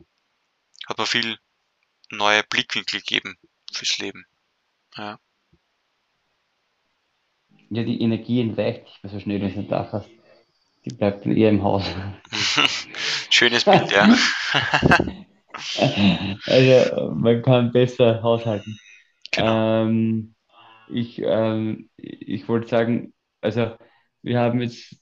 hat 0.87 0.97
mir 0.97 1.07
viel 1.07 1.39
neue 2.09 2.43
Blickwinkel 2.43 2.99
gegeben 2.99 3.37
fürs 3.71 3.97
Leben. 3.97 4.27
Ja. 4.95 5.19
Ja, 7.73 7.83
die 7.83 8.01
Energie 8.01 8.41
entweicht 8.41 8.83
nicht 8.83 9.03
mehr 9.03 9.11
so 9.11 9.19
schnell, 9.19 9.41
wenn 9.41 9.53
du 9.53 9.59
ein 9.59 9.67
Dach 9.67 9.91
hast. 9.93 10.09
Die 10.85 10.91
bleibt 10.91 11.25
dann 11.25 11.35
eher 11.35 11.49
im 11.49 11.63
Haus. 11.63 11.83
Schönes 13.29 13.65
Bild, 13.65 13.91
ja. 13.91 14.09
Also, 16.47 17.11
man 17.15 17.41
kann 17.41 17.71
besser 17.71 18.21
haushalten. 18.21 18.77
Genau. 19.31 19.83
Ähm, 19.85 20.35
ich, 20.87 21.21
ähm, 21.23 21.89
ich 21.97 22.47
wollte 22.47 22.67
sagen, 22.67 23.13
also 23.41 23.75
wir 24.23 24.39
haben 24.39 24.61
jetzt 24.61 24.95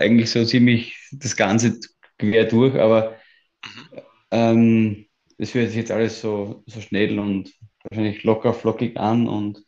eigentlich 0.00 0.30
so 0.30 0.44
ziemlich 0.44 0.96
das 1.12 1.36
Ganze 1.36 1.78
quer 2.18 2.44
durch, 2.46 2.74
aber 2.76 3.16
Mhm. 3.64 4.00
ähm, 4.30 5.06
das 5.38 5.54
hört 5.54 5.68
sich 5.68 5.76
jetzt 5.76 5.90
alles 5.90 6.20
so, 6.20 6.62
so 6.66 6.80
schnell 6.80 7.18
und 7.18 7.52
wahrscheinlich 7.84 8.22
locker 8.24 8.54
flockig 8.54 8.96
an 8.96 9.28
und 9.28 9.62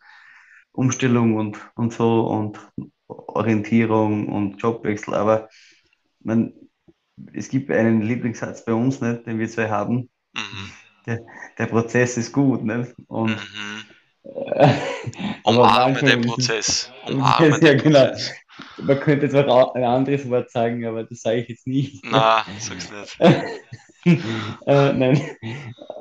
Umstellung 0.73 1.37
und, 1.37 1.59
und 1.77 1.93
so 1.93 2.27
und 2.29 2.59
Orientierung 3.09 4.29
und 4.29 4.61
Jobwechsel. 4.63 5.15
Aber 5.15 5.49
man, 6.21 6.53
es 7.33 7.49
gibt 7.49 7.71
einen 7.71 8.03
Lieblingssatz 8.03 8.65
bei 8.65 8.75
uns, 8.75 9.01
nicht, 9.01 9.27
den 9.27 9.39
wir 9.39 9.49
zwei 9.49 9.69
haben. 9.69 10.11
Mhm. 10.35 10.73
Der, 11.07 11.21
der 11.59 11.67
Prozess 11.67 12.17
ist 12.17 12.33
gut. 12.33 12.65
Nicht? 12.65 12.95
Und 13.09 13.31
Mhm. 13.31 13.85
äh, 14.25 14.75
Umarme 15.45 16.03
den 16.03 16.21
Prozess. 16.23 16.93
Umarme 17.09 17.49
ja 17.61 17.75
den 17.75 17.79
genau. 17.79 18.07
Prozess. 18.07 18.35
Man 18.83 19.01
könnte 19.01 19.27
jetzt 19.27 19.37
auch 19.37 19.75
ein 19.75 19.85
anderes 19.85 20.29
Wort 20.29 20.51
sagen, 20.51 20.85
aber 20.85 21.05
das 21.05 21.21
sage 21.21 21.43
ich 21.43 21.49
jetzt 21.49 21.67
nicht. 21.67 22.05
Na, 22.05 22.45
sag's 22.59 22.91
nicht. 22.91 23.21
äh, 24.67 24.93
nein. 24.93 25.21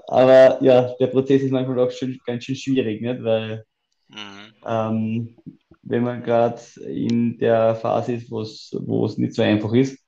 Aber 0.08 0.62
ja, 0.64 0.94
der 1.00 1.08
Prozess 1.08 1.42
ist 1.42 1.52
manchmal 1.52 1.80
auch 1.80 1.92
schon, 1.92 2.18
ganz 2.26 2.46
schön 2.46 2.56
schwierig, 2.56 3.02
nicht? 3.02 3.24
Weil 3.24 3.66
Mhm. 4.10 4.54
ähm, 4.66 5.38
wenn 5.84 6.04
man 6.04 6.24
gerade 6.24 6.62
in 6.86 7.38
der 7.38 7.76
Phase 7.76 8.14
ist, 8.14 8.32
wo 8.32 8.42
es 8.42 8.74
es 8.74 9.18
nicht 9.18 9.34
so 9.34 9.42
einfach 9.42 9.74
ist, 9.74 10.00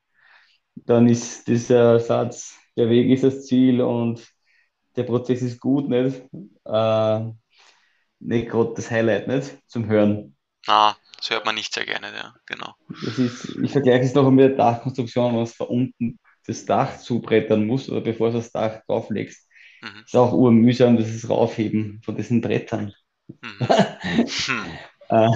dann 0.76 1.08
ist 1.08 1.48
dieser 1.48 2.00
Satz, 2.00 2.56
der 2.76 2.90
Weg 2.90 3.10
ist 3.10 3.24
das 3.24 3.46
Ziel 3.46 3.82
und 3.82 4.26
der 4.96 5.04
Prozess 5.04 5.42
ist 5.42 5.60
gut, 5.60 5.90
nicht? 5.90 6.22
Äh, 6.66 7.20
nicht 8.20 8.50
gerade 8.50 8.74
das 8.76 8.92
Highlight, 8.92 9.28
nicht? 9.28 9.58
Zum 9.68 9.88
Hören. 9.88 10.36
Na, 10.68 10.96
das 11.18 11.30
hört 11.30 11.46
man 11.46 11.56
nicht 11.56 11.74
sehr 11.74 11.86
gerne, 11.86 12.08
ja, 12.16 12.36
genau. 12.46 12.76
Ist, 13.18 13.58
ich 13.62 13.72
vergleiche 13.72 14.06
es 14.06 14.14
noch 14.14 14.30
mit 14.30 14.40
der 14.40 14.58
Dachkonstruktion, 14.58 15.32
wenn 15.32 15.36
man 15.36 15.48
von 15.48 15.68
unten 15.68 16.20
das 16.46 16.66
Dach 16.66 16.98
zubrettern 16.98 17.66
muss 17.66 17.90
oder 17.90 18.02
bevor 18.02 18.32
du 18.32 18.38
das 18.38 18.52
Dach 18.52 18.82
drauflegst. 18.88 19.48
Mhm. 19.82 20.04
Ist 20.06 20.16
auch 20.16 20.34
urmühsam, 20.34 20.98
das 20.98 21.10
ist 21.10 21.30
Raufheben 21.30 22.02
von 22.04 22.16
diesen 22.16 22.42
Brettern. 22.42 22.94
Mhm. 23.42 23.68
Hm. 24.48 24.80
Äh, 25.12 25.30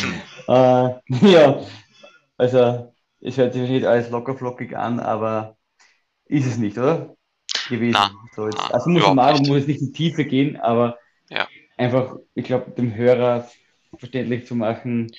Hm. 0.00 0.22
äh, 0.48 0.90
ja, 1.30 1.60
also 2.38 2.94
es 3.20 3.36
hört 3.36 3.54
sich 3.54 3.68
nicht 3.68 3.86
alles 3.86 4.10
lockerflockig 4.10 4.76
an, 4.76 5.00
aber 5.00 5.56
ist 6.26 6.46
es 6.46 6.58
nicht, 6.58 6.78
oder? 6.78 7.16
Gewesen. 7.68 7.94
Na, 7.94 8.10
So 8.34 8.48
jetzt, 8.48 8.58
na, 8.58 8.74
also 8.74 8.90
muss 8.90 9.06
man 9.14 9.46
muss 9.46 9.58
jetzt 9.58 9.68
nicht 9.68 9.80
in 9.82 9.86
die 9.88 9.92
Tiefe 9.92 10.24
gehen, 10.24 10.56
aber 10.58 10.98
Ja. 11.30 11.48
einfach, 11.78 12.16
ich 12.34 12.44
glaube, 12.44 12.70
dem 12.72 12.94
Hörer 12.94 13.48
verständlich 13.98 14.46
zu 14.46 14.54
machen, 14.54 15.12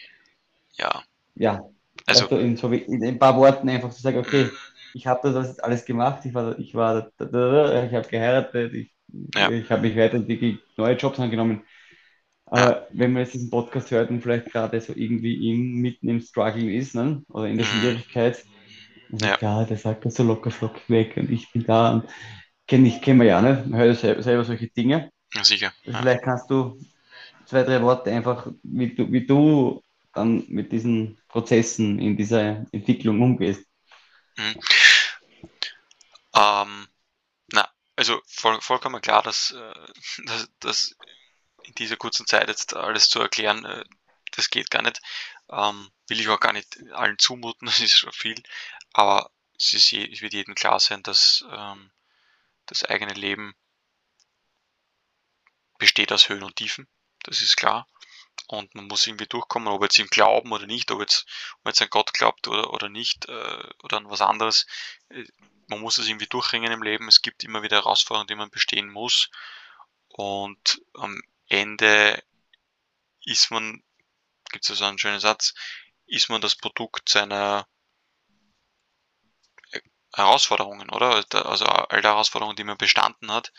Ja, 0.77 1.03
ja, 1.35 1.61
also, 2.05 2.27
du, 2.27 2.37
in, 2.37 2.57
so 2.57 2.71
wie, 2.71 2.77
in 2.79 3.03
ein 3.03 3.19
paar 3.19 3.35
Worten 3.37 3.69
einfach 3.69 3.91
zu 3.91 4.01
sagen, 4.01 4.17
okay, 4.17 4.49
ich 4.93 5.07
habe 5.07 5.31
das 5.31 5.59
alles 5.59 5.85
gemacht, 5.85 6.25
ich 6.25 6.33
war, 6.33 6.57
ich 6.59 6.73
war, 6.75 7.11
ich 7.19 7.27
habe 7.93 8.07
geheiratet, 8.09 8.73
ich, 8.73 8.93
Ja. 9.35 9.49
ich 9.49 9.69
habe 9.71 9.81
mich 9.81 9.95
weiterentwickelt, 9.97 10.59
neue 10.77 10.95
Jobs 10.95 11.19
angenommen. 11.19 11.63
Aber 12.47 12.87
wenn 12.91 13.13
man 13.13 13.23
jetzt 13.23 13.33
diesen 13.33 13.49
Podcast 13.49 13.91
hört 13.91 14.09
und 14.09 14.21
vielleicht 14.21 14.47
gerade 14.51 14.79
so 14.79 14.93
irgendwie 14.95 15.49
im, 15.51 15.81
mitten 15.81 16.09
im 16.09 16.21
Struggle 16.21 16.71
ist, 16.73 16.95
ne? 16.95 17.23
oder 17.29 17.47
in 17.47 17.57
der 17.57 17.65
Mhm. 17.65 17.71
Schwierigkeit, 17.71 18.45
Ja. 19.21 19.37
ja, 19.41 19.63
der 19.65 19.77
sagt 19.77 20.05
das 20.05 20.15
so 20.15 20.23
locker 20.23 20.51
flockig 20.51 20.89
weg 20.89 21.17
und 21.17 21.31
ich 21.31 21.51
bin 21.51 21.65
da 21.65 21.93
und 21.93 22.09
kenne 22.67 22.87
ich, 22.87 23.01
kennen 23.01 23.19
wir 23.19 23.27
ja, 23.27 23.41
ne? 23.41 23.65
Man 23.67 23.79
hört 23.79 23.89
ja 23.89 23.95
selber, 23.95 24.23
selber 24.23 24.43
solche 24.43 24.67
Dinge. 24.69 25.11
ja, 25.33 25.43
sicher. 25.43 25.73
Also 25.85 25.97
Ja. 25.97 26.01
vielleicht 26.01 26.23
kannst 26.23 26.49
du 26.49 26.79
zwei, 27.45 27.63
drei 27.63 27.81
Worte 27.81 28.11
einfach, 28.11 28.47
wie 28.63 28.95
du, 28.95 29.11
wie 29.11 29.25
du 29.25 29.81
dann 30.13 30.45
mit 30.47 30.71
diesen 30.71 31.17
Prozessen 31.29 31.99
in 31.99 32.17
dieser 32.17 32.65
Entwicklung 32.71 33.21
umgehst. 33.21 33.65
Mhm. 34.37 34.59
Ähm, 36.33 36.87
na, 37.53 37.69
also 37.97 38.21
voll, 38.27 38.61
vollkommen 38.61 39.01
klar, 39.01 39.23
dass, 39.23 39.51
äh, 39.51 39.87
dass, 40.25 40.49
dass 40.59 40.95
in 41.67 41.75
dieser 41.75 41.97
kurzen 41.97 42.27
Zeit 42.27 42.47
jetzt 42.47 42.75
alles 42.75 43.09
zu 43.09 43.19
erklären, 43.19 43.65
äh, 43.65 43.83
das 44.31 44.49
geht 44.49 44.69
gar 44.69 44.81
nicht. 44.81 45.01
Ähm, 45.49 45.91
will 46.07 46.19
ich 46.19 46.27
auch 46.29 46.39
gar 46.39 46.53
nicht 46.53 46.77
allen 46.93 47.19
zumuten, 47.19 47.65
das 47.67 47.79
ist 47.79 47.97
schon 47.97 48.11
viel. 48.11 48.41
Aber 48.93 49.31
es, 49.57 49.73
ist 49.73 49.91
je, 49.91 50.09
es 50.11 50.21
wird 50.21 50.33
jedem 50.33 50.55
klar 50.55 50.79
sein, 50.79 51.03
dass 51.03 51.45
ähm, 51.51 51.91
das 52.65 52.83
eigene 52.83 53.13
Leben 53.13 53.55
besteht 55.77 56.11
aus 56.11 56.29
Höhen 56.29 56.43
und 56.43 56.55
Tiefen. 56.55 56.87
Das 57.23 57.41
ist 57.41 57.57
klar. 57.57 57.87
Und 58.47 58.75
man 58.75 58.87
muss 58.87 59.07
irgendwie 59.07 59.27
durchkommen, 59.27 59.67
ob 59.69 59.81
jetzt 59.83 59.97
im 59.97 60.07
Glauben 60.07 60.51
oder 60.51 60.67
nicht, 60.67 60.91
ob 60.91 60.99
jetzt, 60.99 61.25
ob 61.59 61.67
jetzt 61.67 61.81
an 61.81 61.89
Gott 61.89 62.13
glaubt 62.13 62.47
oder, 62.47 62.71
oder 62.73 62.89
nicht, 62.89 63.27
äh, 63.27 63.69
oder 63.83 63.97
an 63.97 64.09
was 64.09 64.21
anderes. 64.21 64.65
Äh, 65.09 65.25
Man 65.67 65.79
muss 65.79 65.97
es 65.97 66.07
irgendwie 66.07 66.27
durchringen 66.27 66.71
im 66.71 66.83
Leben. 66.83 67.07
Es 67.07 67.21
gibt 67.21 67.43
immer 67.43 67.63
wieder 67.63 67.77
Herausforderungen, 67.77 68.27
die 68.27 68.35
man 68.35 68.49
bestehen 68.51 68.89
muss. 68.89 69.29
Und 70.09 70.81
am 70.93 71.21
Ende 71.47 72.23
ist 73.25 73.51
man, 73.51 73.83
gibt 74.51 74.63
es 74.63 74.71
also 74.71 74.85
einen 74.85 74.99
schönen 74.99 75.19
Satz, 75.19 75.53
ist 76.05 76.29
man 76.29 76.41
das 76.41 76.55
Produkt 76.55 77.09
seiner 77.09 77.67
äh, 79.71 79.81
Herausforderungen, 80.13 80.89
oder? 80.89 81.25
Also 81.45 81.65
all 81.65 82.01
der 82.01 82.11
Herausforderungen, 82.11 82.55
die 82.55 82.63
man 82.63 82.77
bestanden 82.77 83.31
hat, 83.31 83.51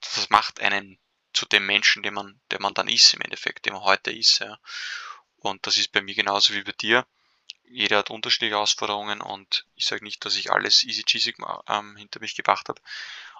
das 0.00 0.30
macht 0.30 0.60
einen 0.60 0.98
zu 1.32 1.46
dem 1.46 1.66
Menschen, 1.66 2.02
der 2.02 2.12
man, 2.12 2.40
der 2.50 2.60
man 2.60 2.74
dann 2.74 2.88
ist 2.88 3.12
im 3.14 3.20
Endeffekt, 3.20 3.66
der 3.66 3.74
man 3.74 3.82
heute 3.82 4.10
ist. 4.10 4.38
Ja. 4.38 4.58
Und 5.36 5.66
das 5.66 5.76
ist 5.76 5.92
bei 5.92 6.00
mir 6.00 6.14
genauso 6.14 6.54
wie 6.54 6.62
bei 6.62 6.72
dir. 6.72 7.06
Jeder 7.68 7.98
hat 7.98 8.10
unterschiedliche 8.10 8.54
Herausforderungen 8.54 9.20
und 9.20 9.66
ich 9.74 9.86
sage 9.86 10.04
nicht, 10.04 10.24
dass 10.24 10.36
ich 10.36 10.50
alles 10.50 10.84
easy 10.84 11.04
cheesy 11.04 11.34
ähm, 11.68 11.96
hinter 11.96 12.20
mich 12.20 12.34
gebracht 12.34 12.68
habe. 12.68 12.80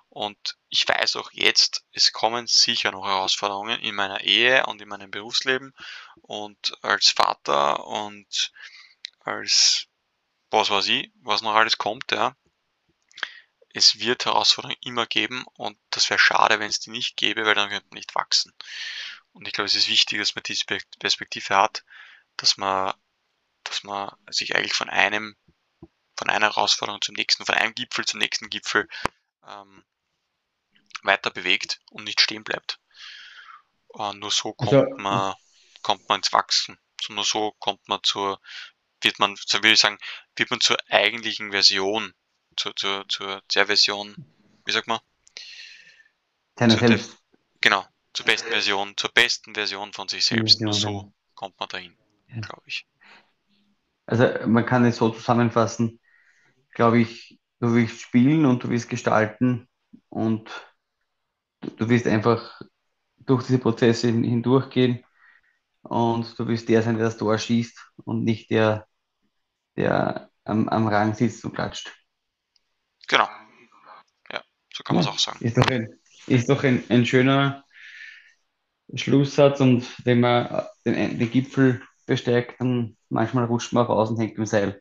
Und 0.09 0.57
ich 0.69 0.89
weiß 0.89 1.17
auch 1.17 1.31
jetzt, 1.33 1.85
es 1.93 2.13
kommen 2.13 2.47
sicher 2.47 2.91
noch 2.91 3.07
Herausforderungen 3.07 3.81
in 3.81 3.95
meiner 3.95 4.23
Ehe 4.23 4.65
und 4.67 4.81
in 4.81 4.89
meinem 4.89 5.11
Berufsleben 5.11 5.75
und 6.23 6.73
als 6.83 7.11
Vater 7.11 7.87
und 7.87 8.53
als 9.21 9.89
was 10.51 10.71
weiß 10.71 10.87
ich, 10.89 11.11
was 11.23 11.43
noch 11.43 11.55
alles 11.55 11.77
kommt, 11.79 12.13
ja. 12.13 12.37
Es 13.75 13.99
wird 13.99 14.25
Herausforderungen 14.25 14.79
immer 14.81 15.07
geben 15.07 15.45
und 15.55 15.79
das 15.91 16.09
wäre 16.09 16.19
schade, 16.19 16.61
wenn 16.61 16.71
es 16.71 16.81
die 16.81 16.91
nicht 16.91 17.17
gäbe, 17.17 17.45
weil 17.45 17.55
dann 17.55 17.69
könnte 17.69 17.87
man 17.91 17.99
nicht 17.99 18.15
wachsen. 18.15 18.55
Und 19.33 19.47
ich 19.47 19.53
glaube, 19.53 19.67
es 19.67 19.75
ist 19.75 19.89
wichtig, 19.89 20.19
dass 20.19 20.35
man 20.35 20.45
diese 20.45 20.65
Perspektive 20.99 21.55
hat, 21.55 21.85
dass 22.39 22.57
man, 22.57 22.95
dass 23.65 23.83
man 23.83 24.11
sich 24.31 24.57
eigentlich 24.57 24.73
von 24.73 24.89
einem, 24.89 25.37
von 26.17 26.31
einer 26.31 26.47
Herausforderung 26.47 27.03
zum 27.03 27.17
nächsten, 27.17 27.45
von 27.45 27.55
einem 27.55 27.75
Gipfel 27.75 28.07
zum 28.07 28.19
nächsten 28.19 28.49
Gipfel 28.49 28.89
ähm, 29.47 29.85
weiter 31.03 31.31
bewegt 31.31 31.81
und 31.91 32.05
nicht 32.05 32.21
stehen 32.21 32.45
bleibt. 32.45 32.79
Äh, 33.99 34.13
nur 34.15 34.31
so 34.31 34.53
kommt 34.53 34.73
Also- 34.73 34.97
man, 34.97 35.35
kommt 35.83 36.09
man 36.09 36.21
ins 36.21 36.33
Wachsen. 36.33 36.79
So, 37.01 37.13
nur 37.13 37.25
so 37.25 37.53
kommt 37.59 37.87
man 37.89 38.01
zur, 38.03 38.41
wird 39.03 39.19
man, 39.19 39.37
so 39.37 39.59
würde 39.59 39.73
ich 39.73 39.81
sagen, 39.81 39.99
wird 40.37 40.51
man 40.51 40.61
zur 40.61 40.77
eigentlichen 40.89 41.51
Version, 41.53 42.13
zur, 42.57 42.75
zur, 42.75 43.07
zur 43.09 43.43
der 43.55 43.67
Version, 43.67 44.17
wie 44.65 44.73
sagt 44.73 44.89
man? 44.89 44.99
Deiner 46.57 46.75
So, 46.75 46.81
der- 46.81 46.89
selbst. 46.89 47.17
Genau, 47.61 47.85
zur 48.13 48.27
besten 48.27 48.49
Version, 48.49 48.95
zur 48.97 49.11
besten 49.13 49.55
Version 49.55 49.93
von 49.93 50.09
sich 50.09 50.25
selbst. 50.25 50.61
Nur 50.61 50.73
so 50.73 51.13
kommt 51.35 51.59
man 51.61 51.69
dahin, 51.69 51.97
Ja. 52.29 52.41
glaube 52.41 52.63
ich. 52.67 52.87
Also 54.07 54.47
man 54.47 54.65
kann 54.65 54.85
es 54.85 54.97
so 54.97 55.11
zusammenfassen, 55.11 56.01
glaube 56.73 57.01
ich, 57.01 57.39
du 57.61 57.75
willst 57.75 58.01
spielen 58.01 58.47
und 58.47 58.63
du 58.63 58.69
willst 58.71 58.89
gestalten 58.89 59.69
und 60.09 60.49
du, 61.77 61.89
willst 61.89 62.07
einfach 62.07 62.61
durch 63.19 63.45
diese 63.45 63.59
Prozesse 63.59 64.09
hin- 64.09 64.25
hindurchgehen 64.25 65.05
und 65.83 66.39
du 66.39 66.47
willst 66.47 66.69
der 66.69 66.83
sein, 66.83 66.97
der 66.97 67.07
das 67.07 67.17
Tor 67.17 67.39
schießt 67.39 67.93
und 68.05 68.25
nicht 68.25 68.51
der, 68.51 68.87
der 69.77 70.31
am, 70.45 70.69
am 70.69 70.87
Rang 70.89 71.15
sitzt 71.15 71.45
und 71.45 71.55
klatscht. 71.55 71.93
Genau. 73.09 73.29
Ja, 74.33 74.43
so 74.73 74.83
kann 74.83 74.97
man 74.97 75.01
es 75.01 75.07
Ja. 75.07 75.13
auch 75.13 75.19
sagen. 75.19 75.45
Ist 75.45 75.57
doch 75.57 75.67
ein, 75.69 75.99
ist 76.27 76.49
doch 76.49 76.65
ein, 76.65 76.83
ein 76.89 77.07
schöner 77.07 77.65
Schlusssatz 78.95 79.61
und 79.61 79.85
wenn 80.05 80.21
man 80.21 80.67
den, 80.85 81.19
den 81.19 81.31
Gipfel 81.31 81.83
besteigt, 82.07 82.61
dann 82.61 82.97
manchmal 83.09 83.47
rutscht 83.47 83.73
man 83.73 83.87
auch 83.87 83.91
aus 83.91 84.11
und 84.11 84.19
hängt 84.19 84.39
im 84.39 84.47
Seil. 84.47 84.81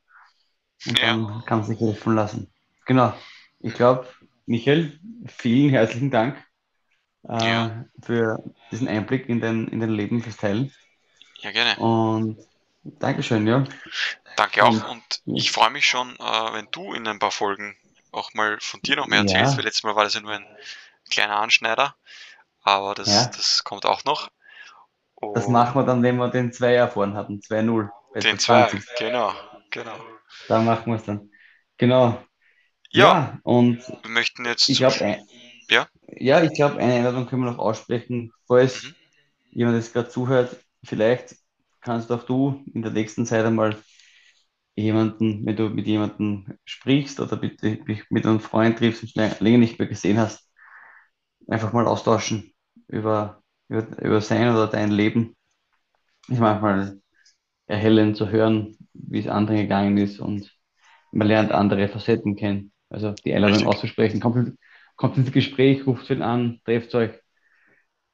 Und 0.86 1.00
Ja. 1.00 1.08
dann 1.08 1.44
kann 1.46 1.60
man 1.60 1.68
sich 1.68 1.80
helfen 1.80 2.16
lassen. 2.16 2.54
Genau. 2.86 3.14
Ich 3.60 3.74
glaube, 3.74 4.08
Michael, 4.46 5.00
vielen 5.28 5.72
herzlichen 5.72 6.12
Dank 6.12 6.38
äh, 7.30 7.50
Ja. 7.50 7.86
für 8.04 8.44
diesen 8.72 8.88
Einblick 8.88 9.30
in 9.30 9.40
dein, 9.42 9.68
in 9.68 9.80
dein 9.80 9.90
Leben, 9.92 10.22
fürs 10.22 10.38
Teilen. 10.38 10.74
Ja, 11.40 11.52
gerne. 11.52 11.76
Und 11.78 12.38
Dankeschön, 12.84 13.48
ja. 13.48 13.64
Danke 14.38 14.64
auch. 14.64 14.70
Und- 14.70 15.22
Und 15.26 15.38
ich 15.38 15.52
freue 15.52 15.72
mich 15.72 15.88
schon, 15.88 16.16
äh, 16.18 16.54
wenn 16.54 16.68
du 16.72 16.94
in 16.94 17.08
ein 17.08 17.20
paar 17.20 17.32
Folgen 17.32 17.76
auch 18.12 18.34
mal 18.34 18.58
von 18.60 18.80
dir 18.82 18.96
noch 18.96 19.08
mehr 19.08 19.20
Ja. 19.20 19.24
erzählst, 19.24 19.58
weil 19.58 19.66
letztes 19.66 19.84
Mal 19.84 19.96
war 19.96 20.04
das 20.04 20.14
ja 20.14 20.22
nur 20.22 20.34
ein 20.34 20.46
kleiner 21.10 21.38
Anschneider. 21.38 21.96
Aber 22.64 22.96
das, 22.96 23.08
Ja. 23.10 23.26
das 23.36 23.64
kommt 23.64 23.86
auch 23.86 24.04
noch. 24.06 24.30
Das 25.34 25.46
Und 25.46 25.54
machen 25.54 25.76
wir 25.80 25.86
dann, 25.86 26.04
wenn 26.04 26.18
wir 26.18 26.30
den 26.30 26.52
Zweier 26.54 26.88
vorn 26.88 27.16
hatten, 27.16 27.42
2-0. 27.42 27.90
bei 28.14 28.20
den 28.20 28.38
20. 28.40 28.82
zwei, 28.86 29.06
genau, 29.08 29.34
genau. 29.72 29.96
Da 30.48 30.60
machen 30.62 30.92
wir 30.92 30.98
es 30.98 31.04
dann. 31.06 31.32
Genau. 31.78 32.24
Ja, 32.90 33.06
Ja, 33.08 33.40
und 33.44 33.80
wir 34.04 34.10
möchten 34.10 34.46
jetzt 34.46 34.70
ich 34.70 34.78
glaube, 34.78 34.96
ja? 35.70 35.88
ja, 36.08 36.44
ich 36.44 36.54
glaube, 36.54 36.78
eine 36.80 36.94
Einladung 36.94 37.28
können 37.28 37.44
wir 37.44 37.52
noch 37.52 37.60
aussprechen, 37.60 38.32
falls 38.48 38.84
Mhm. 38.84 38.96
jemand 39.52 39.78
jetzt 39.78 39.94
gerade 39.94 40.10
zuhört, 40.10 40.58
vielleicht 40.86 41.36
kannst 41.82 42.12
auch 42.12 42.24
du 42.26 42.64
in 42.74 42.82
der 42.84 42.92
nächsten 42.92 43.26
Zeit 43.26 43.46
einmal 43.46 43.78
jemanden, 44.76 45.46
wenn 45.46 45.56
du 45.58 45.70
mit 45.70 45.88
jemandem 45.88 46.58
sprichst 46.66 47.20
oder 47.20 47.38
mit, 47.38 47.62
mit 48.10 48.26
einem 48.26 48.40
Freund 48.40 48.78
triffst 48.80 49.04
und 49.04 49.16
länger, 49.16 49.36
länger 49.42 49.58
nicht 49.60 49.80
mehr 49.80 49.88
gesehen 49.88 50.20
hast, 50.20 50.50
einfach 51.48 51.74
mal 51.74 51.88
austauschen 51.88 52.54
über, 52.88 53.42
über, 53.70 53.88
über 54.02 54.22
sein 54.22 54.50
oder 54.50 54.68
dein 54.68 54.92
Leben. 54.92 55.36
Ist 56.30 56.40
manchmal 56.40 57.00
erhellend 57.68 58.18
zu 58.18 58.30
hören, 58.30 58.78
wie 58.94 59.20
es 59.20 59.28
anderen 59.28 59.62
gegangen 59.62 59.98
ist 59.98 60.20
und 60.20 60.52
man 61.12 61.28
lernt 61.28 61.52
andere 61.52 61.90
Facetten 61.90 62.36
kennen. 62.36 62.74
Also 62.90 63.14
die 63.26 63.34
Einladung 63.34 63.64
Richtig. 63.64 63.68
auszusprechen. 63.68 64.22
Kommt, 64.22 64.58
kommt 64.96 65.18
ins 65.18 65.32
Gespräch, 65.32 65.86
ruft 65.86 66.10
ihn 66.10 66.22
an, 66.22 66.62
trefft 66.66 66.96
euch, 66.96 67.12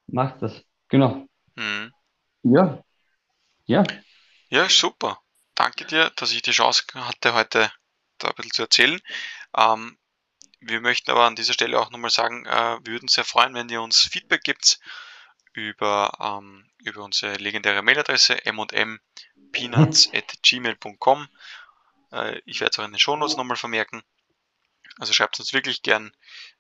macht 0.08 0.42
das. 0.42 0.64
Genau. 0.88 1.28
Mhm. 1.56 1.94
Ja. 2.44 2.84
Ja. 3.66 3.84
Ja, 4.50 4.70
super. 4.70 5.20
Danke 5.56 5.86
dir, 5.86 6.12
dass 6.16 6.34
ich 6.34 6.42
die 6.42 6.52
Chance 6.52 6.84
hatte, 6.96 7.34
heute 7.34 7.72
da 8.18 8.30
ein 8.30 8.36
bisschen 8.36 8.52
zu 8.52 8.64
erzählen. 8.64 9.00
Ähm, 9.56 9.98
wir 10.60 10.82
möchten 10.82 11.12
aber 11.12 11.26
an 11.26 11.36
dieser 11.36 11.54
Stelle 11.54 11.80
auch 11.80 11.92
nochmal 11.92 12.12
sagen, 12.12 12.46
äh, 12.46 12.78
wir 12.84 12.94
würden 12.94 13.06
uns 13.06 13.14
sehr 13.14 13.26
freuen, 13.26 13.54
wenn 13.54 13.70
ihr 13.70 13.82
uns 13.82 14.02
Feedback 14.02 14.44
gibt 14.44 14.80
über, 15.54 16.12
ähm, 16.20 16.70
über 16.84 17.04
unsere 17.04 17.36
legendäre 17.36 17.82
Mailadresse 17.82 18.38
mmpeanuts.gmail.com. 18.46 21.28
Äh, 22.12 22.42
ich 22.46 22.62
werde 22.62 22.72
es 22.72 22.80
auch 22.80 22.86
in 22.86 22.92
den 22.92 23.00
Shownotes 23.00 23.38
nochmal 23.38 23.58
vermerken. 23.58 24.04
Also 25.02 25.14
schreibt 25.14 25.40
uns 25.40 25.52
wirklich 25.52 25.82
gern 25.82 26.12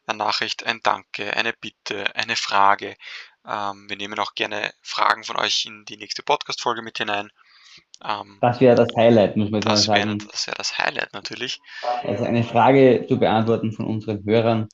eine 0.08 0.17
Nachricht, 0.17 0.65
ein 0.65 0.80
Danke, 0.82 1.38
eine 1.38 1.54
Bitte, 1.54 2.15
eine 2.15 2.36
Frage. 2.36 2.95
Ähm, 3.47 3.88
wir 3.88 3.97
nehmen 3.97 4.17
auch 4.17 4.34
gerne 4.34 4.73
Fragen 4.82 5.23
von 5.23 5.38
euch 5.38 5.65
in 5.67 5.86
die 5.86 5.97
nächste 5.97 6.23
Podcast-Folge 6.23 6.82
mit 6.82 6.97
hinein. 6.97 7.30
Ähm, 8.04 8.39
das 8.41 8.60
wäre 8.60 8.73
das 8.73 8.88
Highlight, 8.95 9.38
muss 9.38 9.51
man 9.51 9.62
das 9.62 9.84
sagen. 9.84 10.19
Wär, 10.21 10.27
das 10.27 10.47
wäre 10.47 10.58
das 10.58 10.75
Highlight 10.75 11.13
natürlich. 11.13 11.62
Also 12.01 12.23
eine 12.23 12.43
Frage 12.43 13.06
zu 13.08 13.19
beantworten 13.19 13.73
von 13.73 13.86
unseren 13.86 14.25
Hörern. 14.25 14.67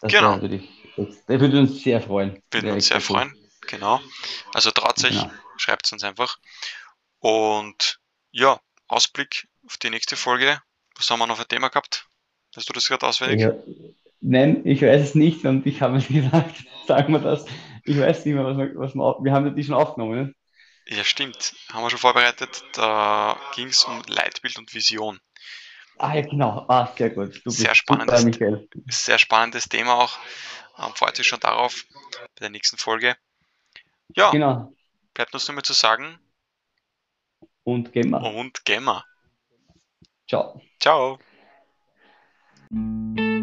Das 0.00 0.12
genau. 0.12 0.36
Natürlich, 0.36 0.70
das, 0.96 1.08
das 1.26 1.40
würde 1.40 1.58
uns 1.58 1.82
sehr 1.82 2.00
freuen. 2.00 2.40
Würde 2.52 2.72
uns 2.72 2.86
sehr 2.86 3.00
freuen, 3.00 3.34
genau. 3.62 4.00
Also 4.54 4.70
traut 4.70 4.96
sich, 4.96 5.20
genau. 5.20 5.32
schreibt 5.56 5.86
es 5.86 5.92
uns 5.92 6.04
einfach. 6.04 6.36
Und 7.18 7.98
ja, 8.30 8.60
Ausblick 8.86 9.48
auf 9.66 9.76
die 9.78 9.90
nächste 9.90 10.14
Folge. 10.14 10.62
Was 10.94 11.10
haben 11.10 11.18
wir 11.18 11.26
noch 11.26 11.36
für 11.36 11.42
ein 11.42 11.48
Thema 11.48 11.66
gehabt? 11.66 12.06
Hast 12.56 12.68
du 12.68 12.72
das 12.72 12.88
gerade 12.88 13.06
auswendig? 13.06 13.40
Ja. 13.40 13.54
Nein, 14.20 14.66
ich 14.66 14.82
weiß 14.82 15.02
es 15.02 15.14
nicht 15.14 15.44
und 15.44 15.66
ich 15.66 15.82
habe 15.82 15.94
mir 15.94 16.22
gedacht, 16.22 16.54
sagen 16.86 17.12
wir 17.12 17.20
das. 17.20 17.44
Ich 17.84 17.98
weiß 17.98 18.24
nicht 18.24 18.34
mehr, 18.34 18.44
was 18.44 18.56
wir, 18.56 18.74
was 18.76 18.94
wir, 18.94 19.16
wir 19.22 19.32
haben 19.32 19.54
die 19.54 19.62
schon 19.62 19.74
aufgenommen. 19.74 20.14
Ne? 20.16 20.34
Ja, 20.88 21.04
stimmt. 21.04 21.54
Haben 21.72 21.84
wir 21.84 21.90
schon 21.90 21.98
vorbereitet. 21.98 22.64
Da 22.72 23.38
ging 23.54 23.68
es 23.68 23.84
um 23.84 24.02
Leitbild 24.08 24.58
und 24.58 24.74
Vision. 24.74 25.20
Ah 25.98 26.14
ja, 26.14 26.22
genau. 26.22 26.64
Ah, 26.68 26.92
sehr 26.96 27.10
gut. 27.10 27.40
Du 27.44 27.50
sehr 27.50 27.74
spannendes, 27.74 28.22
super, 28.22 28.60
sehr 28.86 29.18
spannendes 29.18 29.68
Thema 29.68 29.94
auch. 29.94 30.18
Ähm, 30.78 30.92
freut 30.94 31.16
sich 31.16 31.26
schon 31.26 31.40
darauf 31.40 31.86
bei 32.34 32.40
der 32.40 32.50
nächsten 32.50 32.76
Folge. 32.76 33.16
Ja, 34.14 34.30
genau. 34.30 34.72
bleibt 35.14 35.32
uns 35.34 35.48
nur 35.48 35.54
mehr 35.54 35.64
zu 35.64 35.72
sagen. 35.72 36.18
Und 37.64 37.92
Gemma. 37.92 38.18
Und 38.18 38.64
Gemma. 38.64 39.04
Ciao. 40.28 40.60
Ciao. 40.80 41.18
Música 42.72 43.35